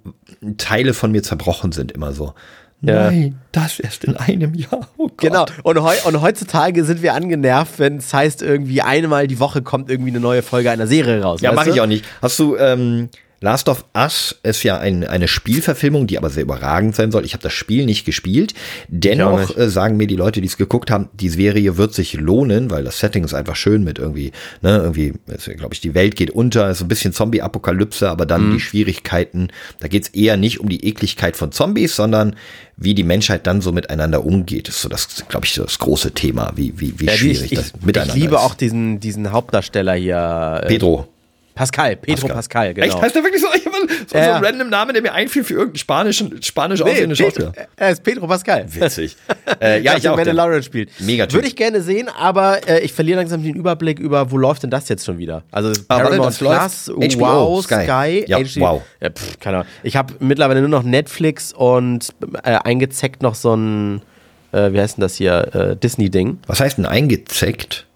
[0.58, 2.34] Teile von mir zerbrochen sind, immer so.
[2.82, 3.10] Ja.
[3.10, 4.88] Nein, das erst in einem Jahr.
[4.96, 5.18] Oh Gott.
[5.18, 5.46] Genau.
[5.62, 9.90] Und, heu und heutzutage sind wir angenervt, wenn es heißt, irgendwie einmal die Woche kommt
[9.90, 11.40] irgendwie eine neue Folge einer Serie raus.
[11.40, 12.04] Ja, mache ich auch nicht.
[12.20, 13.08] Hast du, ähm,
[13.42, 17.24] Last of Us ist ja ein, eine Spielverfilmung, die aber sehr überragend sein soll.
[17.26, 18.54] Ich habe das Spiel nicht gespielt.
[18.88, 19.58] Dennoch nicht.
[19.58, 22.84] äh, sagen mir die Leute, die es geguckt haben, die Serie wird sich lohnen, weil
[22.84, 24.32] das Setting ist einfach schön mit irgendwie,
[24.62, 25.12] ne, irgendwie,
[25.56, 28.52] glaube ich, die Welt geht unter, ist so ein bisschen Zombie-Apokalypse, aber dann Mhm.
[28.54, 29.48] die Schwierigkeiten.
[29.80, 32.36] Da geht's eher nicht um die Ekligkeit von Zombies, sondern
[32.78, 34.68] wie die Menschheit dann so miteinander umgeht.
[34.68, 37.52] Das ist so das, glaube ich, so das große Thema, wie, wie, wie Ja, schwierig
[37.52, 38.40] ich, das miteinander ich liebe ist.
[38.40, 40.60] auch diesen, diesen Hauptdarsteller hier.
[40.64, 41.08] äh, Pedro.
[41.56, 42.86] Pascal, Pedro Pascal, genau.
[42.86, 43.02] Echt?
[43.02, 43.48] Heißt der wirklich so?
[43.54, 43.70] Ich so,
[44.08, 44.36] so Ja.
[44.36, 47.52] ein random Name, der mir einfiel für irgendeinen spanischen, spanisch Nee, aussehenden Schauspieler.
[47.76, 48.66] er ist Pedro Pascal.
[48.72, 49.16] Witzig.
[49.60, 50.16] äh, ja, ich der auch.
[50.16, 50.90] Mandalorian spielt.
[51.00, 51.34] Mega Typ.
[51.38, 54.70] Würde ich gerne sehen, aber äh, ich verliere langsam den Überblick über, wo läuft denn
[54.70, 55.42] das jetzt schon wieder?
[55.50, 57.84] Also Ah, Paramount läuft Plus, HBO, Wow, Sky.
[57.84, 58.82] Sky, Ja, HD, wow.
[59.00, 59.68] Ja, pff, keine Ahnung.
[59.82, 62.10] Ich habe mittlerweile nur noch Netflix und
[62.44, 64.02] äh, eingezeckt noch so ein,
[64.52, 66.38] äh, wie heißt denn das hier, äh, Disney-Ding.
[66.46, 67.86] was heißt denn eingezeckt?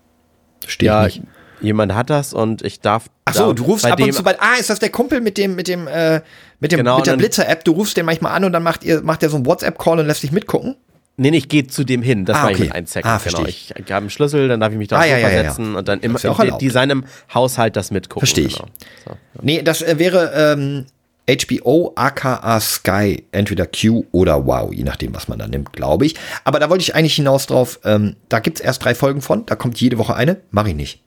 [0.62, 1.28] Verstehe Ja, ich nicht.
[1.60, 3.06] Jemand hat das und ich darf.
[3.24, 5.20] Ach so, da- du rufst ab dem, und zu bei, ah, ist das der Kumpel
[5.20, 6.20] mit dem, mit dem, äh,
[6.60, 7.64] mit dem, Genau, mit der Blitzer-App?
[7.64, 10.06] Du rufst den manchmal an und dann macht ihr, macht der so einen WhatsApp-Call und
[10.06, 10.76] lässt dich mitgucken?
[11.16, 12.24] Nee, nee, ich gehe zu dem hin.
[12.24, 12.64] Das Ah, war ich okay.
[12.64, 13.12] mit ein Second.
[13.12, 13.44] Ah, genau.
[13.46, 13.72] ich.
[13.76, 16.00] Ich habe einen Schlüssel, dann darf ich mich da Ah, aufs ja, ja, und dann
[16.00, 17.04] immer ja in die, seinem
[17.34, 18.20] Haushalt das mitgucken.
[18.20, 18.54] Verstehe ich.
[18.56, 18.68] Genau.
[19.06, 19.16] So.
[19.42, 20.86] Nee, das wäre ähm,
[21.28, 26.14] HBO, aka Sky, entweder Q oder Wow, je nachdem, was man da nimmt, glaube ich.
[26.44, 29.56] Aber da wollte ich eigentlich hinaus drauf, ähm, da gibt's erst drei Folgen von, da
[29.56, 31.02] kommt jede Woche eine, mache ich nicht.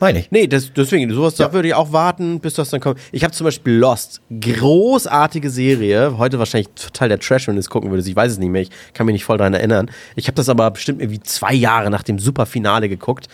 [0.00, 0.30] Meine ich.
[0.30, 2.98] Nee, das, deswegen, sowas, da würde ich auch warten, bis das dann kommt.
[3.12, 7.68] Ich habe zum Beispiel Lost, großartige Serie, heute wahrscheinlich total der Trash, wenn du es
[7.68, 9.90] gucken würdest, ich weiß es nicht mehr, ich kann mich nicht voll daran erinnern.
[10.16, 13.28] Ich habe das aber bestimmt irgendwie zwei Jahre nach dem Superfinale geguckt.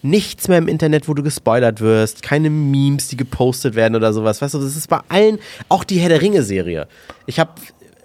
[0.00, 4.40] Nichts mehr im Internet, wo du gespoilert wirst, keine Memes, die gepostet werden oder sowas.
[4.40, 5.38] Weißt du, das ist bei allen,
[5.68, 6.88] auch die Herr der Ringe-Serie.
[7.26, 7.52] Ich habe,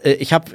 [0.03, 0.51] äh, ich habe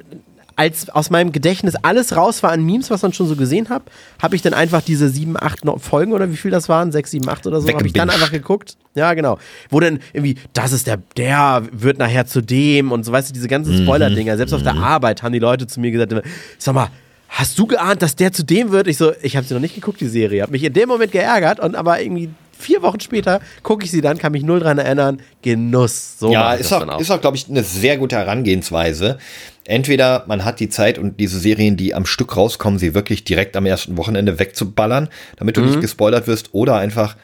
[0.56, 3.82] als aus meinem Gedächtnis alles raus war an Memes, was man schon so gesehen hat,
[4.20, 7.28] habe ich dann einfach diese sieben, acht Folgen oder wie viel das waren, sechs, sieben,
[7.28, 8.76] acht oder so, habe ich dann einfach geguckt.
[8.94, 9.38] Ja, genau.
[9.68, 13.34] Wo dann irgendwie, das ist der, der wird nachher zu dem und so, weißt du,
[13.34, 14.36] diese ganzen Spoiler-Dinger.
[14.38, 16.14] Selbst auf der Arbeit haben die Leute zu mir gesagt,
[16.58, 16.88] sag mal,
[17.28, 18.86] hast du geahnt, dass der zu dem wird?
[18.86, 20.42] Ich so, ich habe sie noch nicht geguckt, die Serie.
[20.42, 24.00] Hab mich in dem Moment geärgert und aber irgendwie vier Wochen später gucke ich sie
[24.00, 25.20] dann, kann mich null dran erinnern.
[25.42, 26.18] Genuss.
[26.18, 29.18] So ja, ist dann auch, ist auch, glaube ich, eine sehr gute Herangehensweise.
[29.64, 33.56] Entweder man hat die Zeit und diese Serien, die am Stück rauskommen, sie wirklich direkt
[33.56, 35.66] am ersten Wochenende wegzuballern, damit du Mhm.
[35.68, 37.16] nicht gespoilert wirst, oder einfach,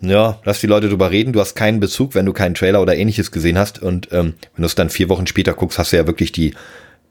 [0.00, 2.96] ja, lass die Leute drüber reden, du hast keinen Bezug, wenn du keinen Trailer oder
[2.96, 5.96] ähnliches gesehen hast und ähm, wenn du es dann vier Wochen später guckst, hast du
[5.96, 6.54] ja wirklich die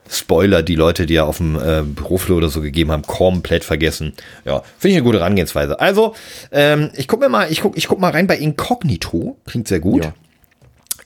[0.09, 4.13] Spoiler, die Leute dir auf dem äh, Büroflur oder so gegeben haben, komplett vergessen.
[4.43, 5.79] Ja, finde ich eine gute Herangehensweise.
[5.79, 6.15] Also,
[6.51, 9.37] ähm, ich guck mir mal, ich guck, ich guck mal rein bei Incognito.
[9.45, 10.03] Klingt sehr gut.
[10.05, 10.13] Ja.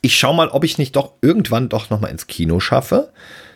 [0.01, 3.09] Ich schau mal, ob ich nicht doch irgendwann doch noch mal ins Kino schaffe.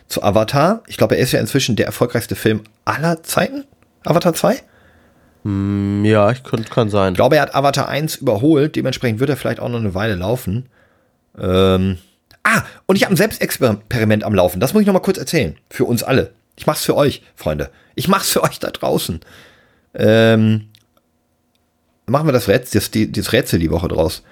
[0.06, 0.82] Zu Avatar.
[0.88, 3.64] Ich glaube, er ist ja inzwischen der erfolgreichste Film aller Zeiten.
[4.04, 4.60] Avatar 2?
[5.44, 7.12] Ja, ich kann, kann sein.
[7.12, 8.76] Ich glaube, er hat Avatar 1 überholt.
[8.76, 10.66] Dementsprechend wird er vielleicht auch noch eine Weile laufen.
[11.38, 11.98] Ähm,
[12.56, 14.60] ah, und ich habe ein Selbstexperiment am Laufen.
[14.60, 15.56] Das muss ich noch mal kurz erzählen.
[15.70, 16.32] Für uns alle.
[16.56, 17.70] Ich mach's für euch, Freunde.
[17.94, 19.20] Ich mach's für euch da draußen.
[19.94, 20.68] Ähm,
[22.06, 24.22] machen wir das Rätsel, das, die- das Rätsel die Woche draus.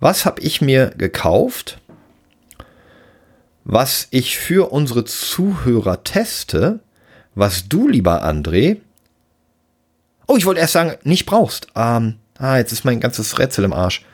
[0.00, 1.78] Was habe ich mir gekauft,
[3.64, 6.80] was ich für unsere Zuhörer teste,
[7.34, 8.78] was du, lieber André,
[10.28, 11.68] Oh, ich wollte erst sagen, nicht brauchst.
[11.76, 14.04] Ähm, ah, jetzt ist mein ganzes Rätsel im Arsch.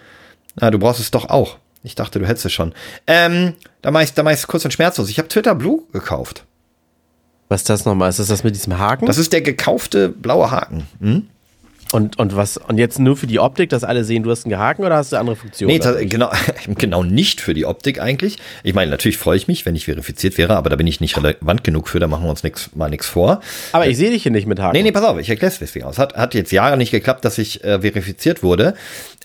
[0.61, 1.57] Ah, du brauchst es doch auch.
[1.82, 2.74] Ich dachte, du hättest es schon.
[3.06, 5.08] Ähm, da mach ich, da mach ich kurz und schmerzlos.
[5.08, 6.44] Ich habe Twitter Blue gekauft.
[7.48, 8.08] Was ist das nochmal?
[8.08, 9.06] Ist das das mit diesem Haken?
[9.06, 10.86] Das ist der gekaufte blaue Haken.
[11.00, 11.28] Hm?
[11.93, 12.57] Und, und was?
[12.57, 15.12] Und jetzt nur für die Optik, dass alle sehen, du hast einen Haken oder hast
[15.12, 15.72] du andere Funktionen?
[15.72, 16.30] Nee, genau,
[16.78, 18.38] genau nicht für die Optik eigentlich.
[18.62, 21.16] Ich meine, natürlich freue ich mich, wenn ich verifiziert wäre, aber da bin ich nicht
[21.16, 23.40] relevant genug für, da machen wir uns nix, mal nichts vor.
[23.72, 24.76] aber ich sehe dich hier nicht mit Haken.
[24.76, 25.99] Nee, nee, pass auf, ich erkläre es deswegen aus.
[25.99, 28.74] Hat, hat jetzt Jahre nicht geklappt, dass ich äh, verifiziert wurde.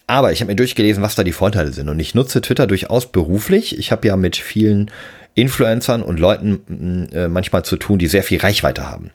[0.07, 1.89] Aber ich habe mir durchgelesen, was da die Vorteile sind.
[1.89, 3.77] Und ich nutze Twitter durchaus beruflich.
[3.77, 4.89] Ich habe ja mit vielen
[5.35, 9.11] Influencern und Leuten äh, manchmal zu tun, die sehr viel Reichweite haben.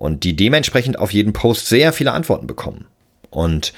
[0.00, 2.86] Und die dementsprechend auf jeden Post sehr viele Antworten bekommen.
[3.28, 3.74] Und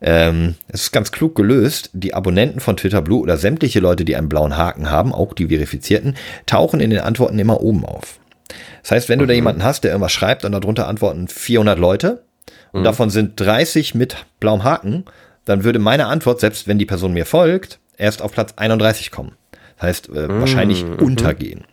[0.00, 1.90] ähm, es ist ganz klug gelöst.
[1.92, 5.48] Die Abonnenten von Twitter Blue oder sämtliche Leute, die einen blauen Haken haben, auch die
[5.48, 8.20] verifizierten, tauchen in den Antworten immer oben auf.
[8.82, 12.22] Das heißt, wenn du da jemanden hast, der irgendwas schreibt und darunter antworten 400 Leute
[12.72, 15.04] und davon sind 30 mit blauem Haken,
[15.44, 19.32] dann würde meine Antwort, selbst wenn die Person mir folgt, erst auf Platz 31 kommen.
[19.80, 21.64] Heißt, äh, wahrscheinlich untergehen.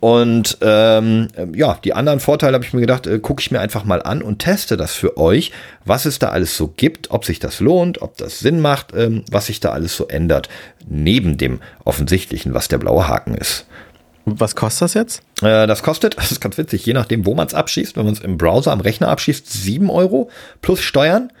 [0.00, 3.60] Und ähm, äh, ja, die anderen Vorteile habe ich mir gedacht, äh, gucke ich mir
[3.60, 5.50] einfach mal an und teste das für euch,
[5.86, 9.24] was es da alles so gibt, ob sich das lohnt, ob das Sinn macht, ähm,
[9.30, 10.50] was sich da alles so ändert,
[10.86, 13.66] neben dem offensichtlichen, was der blaue Haken ist.
[14.24, 15.22] Was kostet das jetzt?
[15.42, 17.96] Äh, das kostet, das ist ganz witzig, je nachdem, wo man es abschießt.
[17.96, 20.30] Wenn man es im Browser am Rechner abschießt, 7 Euro
[20.60, 21.32] plus Steuern.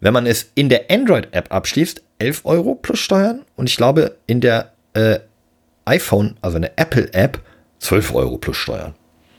[0.00, 3.42] Wenn man es in der Android-App abschließt, 11 Euro plus Steuern.
[3.56, 5.18] Und ich glaube, in der äh,
[5.84, 7.40] iPhone, also eine Apple-App,
[7.78, 8.94] 12 Euro plus Steuern.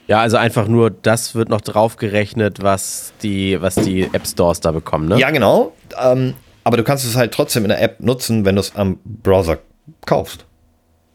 [0.07, 4.71] Ja, also einfach nur, das wird noch draufgerechnet, was die, was die App Stores da
[4.71, 5.19] bekommen, ne?
[5.19, 5.73] Ja, genau.
[5.99, 8.99] Ähm, aber du kannst es halt trotzdem in der App nutzen, wenn du es am
[9.03, 9.59] Browser
[10.05, 10.45] kaufst.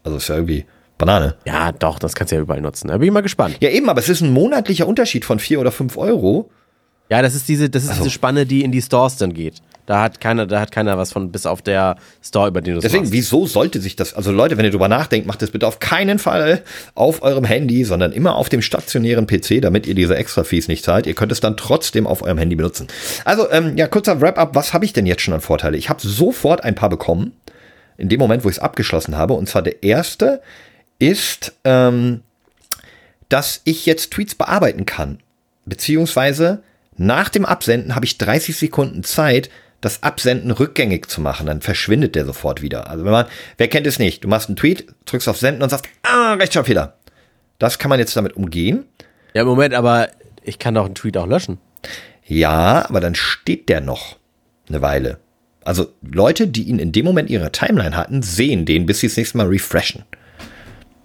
[0.03, 0.65] Also ist ja irgendwie
[0.97, 1.35] Banane.
[1.45, 2.89] Ja, doch, das kannst du ja überall nutzen.
[2.89, 3.57] Da bin ich mal gespannt.
[3.59, 6.49] Ja, eben, aber es ist ein monatlicher Unterschied von 4 oder 5 Euro.
[7.09, 9.61] Ja, das ist diese, das ist diese Spanne, die in die Stores dann geht.
[9.85, 12.77] Da hat keiner, da hat keiner was von, bis auf der Store, über den du
[12.79, 13.13] es Deswegen, machst.
[13.13, 16.19] wieso sollte sich das, also Leute, wenn ihr drüber nachdenkt, macht das bitte auf keinen
[16.19, 16.61] Fall
[16.95, 20.83] auf eurem Handy, sondern immer auf dem stationären PC, damit ihr diese extra Fees nicht
[20.83, 21.07] zahlt.
[21.07, 22.87] Ihr könnt es dann trotzdem auf eurem Handy benutzen.
[23.25, 25.77] Also, ähm, ja, kurzer Wrap-up, was habe ich denn jetzt schon an Vorteile?
[25.77, 27.33] Ich habe sofort ein paar bekommen,
[27.97, 29.33] in dem Moment, wo ich es abgeschlossen habe.
[29.33, 30.41] Und zwar der erste
[30.99, 32.21] ist, ähm,
[33.29, 35.19] dass ich jetzt Tweets bearbeiten kann.
[35.65, 36.63] Beziehungsweise
[36.97, 39.49] Nach dem Absenden habe ich 30 Sekunden Zeit,
[39.81, 41.47] das Absenden rückgängig zu machen.
[41.47, 42.89] Dann verschwindet der sofort wieder.
[42.89, 43.25] Also wenn man,
[43.57, 44.23] wer kennt es nicht?
[44.23, 46.95] Du machst einen Tweet, drückst auf Senden und sagst, ah, Rechtschreibfehler.
[47.59, 48.85] Das kann man jetzt damit umgehen.
[49.33, 50.09] Ja, Moment, aber
[50.43, 51.57] ich kann doch einen Tweet auch löschen.
[52.25, 54.17] Ja, aber dann steht der noch
[54.69, 55.19] eine Weile.
[55.63, 59.17] Also Leute, die ihn in dem Moment ihrer Timeline hatten, sehen den, bis sie das
[59.17, 60.03] nächste Mal refreshen.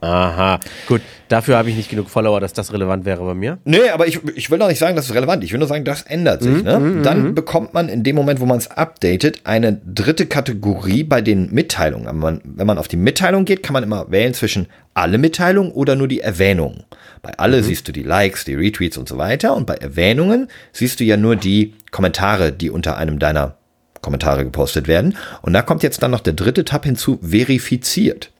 [0.00, 1.00] Aha, gut.
[1.28, 3.58] Dafür habe ich nicht genug Follower, dass das relevant wäre bei mir.
[3.64, 5.42] Nee, aber ich, ich will doch nicht sagen, das ist relevant.
[5.42, 6.62] Ich will nur sagen, das ändert sich.
[6.62, 7.00] ne?
[7.02, 11.52] Dann bekommt man in dem Moment, wo man es updatet, eine dritte Kategorie bei den
[11.52, 12.06] Mitteilungen.
[12.06, 15.72] Aber man, wenn man auf die Mitteilung geht, kann man immer wählen zwischen alle Mitteilungen
[15.72, 16.84] oder nur die Erwähnungen.
[17.22, 19.56] Bei alle siehst du die Likes, die Retweets und so weiter.
[19.56, 23.56] Und bei Erwähnungen siehst du ja nur die Kommentare, die unter einem deiner
[24.00, 25.16] Kommentare gepostet werden.
[25.42, 28.30] Und da kommt jetzt dann noch der dritte Tab hinzu, verifiziert.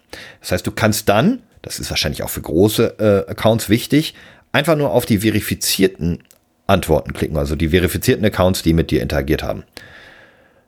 [0.41, 4.15] Das heißt, du kannst dann, das ist wahrscheinlich auch für große äh, Accounts wichtig,
[4.53, 6.23] einfach nur auf die verifizierten
[6.67, 9.65] Antworten klicken, also die verifizierten Accounts, die mit dir interagiert haben.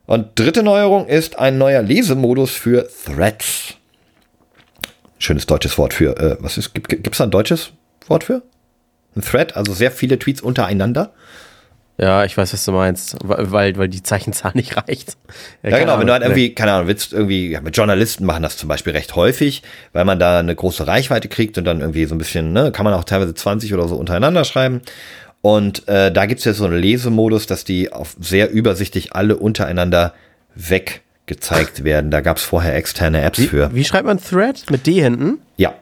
[0.06, 3.74] Und dritte Neuerung ist ein neuer Lesemodus für Threads.
[5.18, 7.72] Schönes deutsches Wort für, äh, was ist, gibt es da ein deutsches
[8.06, 8.42] Wort für?
[9.16, 11.12] Ein Thread, also sehr viele Tweets untereinander.
[12.00, 15.16] Ja, ich weiß, was du meinst, weil, weil die Zeichenzahl nicht reicht.
[15.64, 18.56] Ja, genau, wenn du halt irgendwie, keine Ahnung, willst irgendwie, ja, mit Journalisten machen das
[18.56, 22.14] zum Beispiel recht häufig, weil man da eine große Reichweite kriegt und dann irgendwie so
[22.14, 24.80] ein bisschen, ne, kann man auch teilweise 20 oder so untereinander schreiben.
[25.40, 30.12] Und äh, da gibt's jetzt so einen Lesemodus, dass die auf sehr übersichtlich alle untereinander
[30.54, 32.10] weggezeigt werden.
[32.10, 33.74] Da gab's vorher externe Apps Wie, für.
[33.74, 34.70] wie schreibt man Thread?
[34.70, 35.38] Mit D hinten?
[35.56, 35.74] Ja, Ja,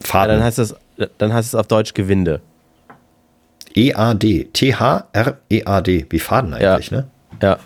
[0.00, 0.36] Faden.
[0.36, 0.74] dann heißt es,
[1.18, 2.40] dann heißt es auf Deutsch Gewinde.
[3.74, 4.50] E-A-D.
[4.52, 6.06] T-H-R-E-A-D.
[6.08, 7.08] Wie Faden eigentlich, ne?
[7.42, 7.58] Ja,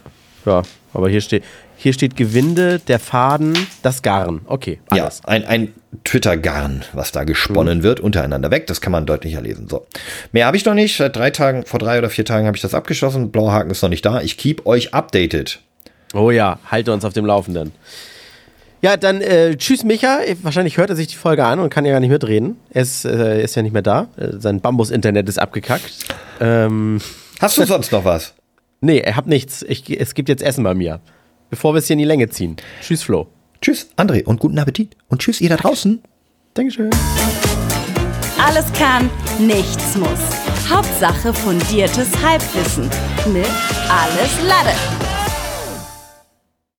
[0.46, 0.62] ja.
[0.94, 1.44] Aber hier steht,
[1.76, 4.40] hier steht Gewinde, der Faden, das Garn.
[4.46, 5.20] Okay, alles.
[5.24, 8.66] Ja, ein, ein Twitter-Garn, was da gesponnen wird, untereinander weg.
[8.66, 9.68] Das kann man deutlicher lesen.
[9.68, 9.86] So.
[10.32, 10.96] Mehr habe ich noch nicht.
[10.96, 13.30] Seit drei Tagen, vor drei oder vier Tagen habe ich das abgeschlossen.
[13.30, 14.20] Blauer Haken ist noch nicht da.
[14.20, 15.60] Ich keep euch updated.
[16.14, 17.72] Oh ja, halte uns auf dem Laufenden.
[18.80, 20.20] Ja, dann äh, tschüss Micha.
[20.42, 22.56] Wahrscheinlich hört er sich die Folge an und kann ja gar nicht mitreden.
[22.70, 24.08] Er ist, äh, ist ja nicht mehr da.
[24.16, 25.92] Äh, Sein Bambus-Internet ist abgekackt.
[26.40, 27.00] Ähm,
[27.40, 28.34] Hast du sonst noch was?
[28.80, 29.62] nee, er hat nichts.
[29.68, 31.00] Ich, es gibt jetzt Essen bei mir.
[31.50, 32.56] Bevor wir es hier in die Länge ziehen.
[32.82, 33.26] Tschüss Flo.
[33.60, 34.96] Tschüss, André, und guten Appetit.
[35.08, 36.00] Und tschüss, ihr da draußen.
[36.54, 36.90] Dankeschön.
[38.38, 39.10] Alles kann,
[39.40, 40.20] nichts muss.
[40.70, 42.84] Hauptsache fundiertes Halbwissen
[43.32, 43.46] mit
[43.88, 45.07] Alles Lade.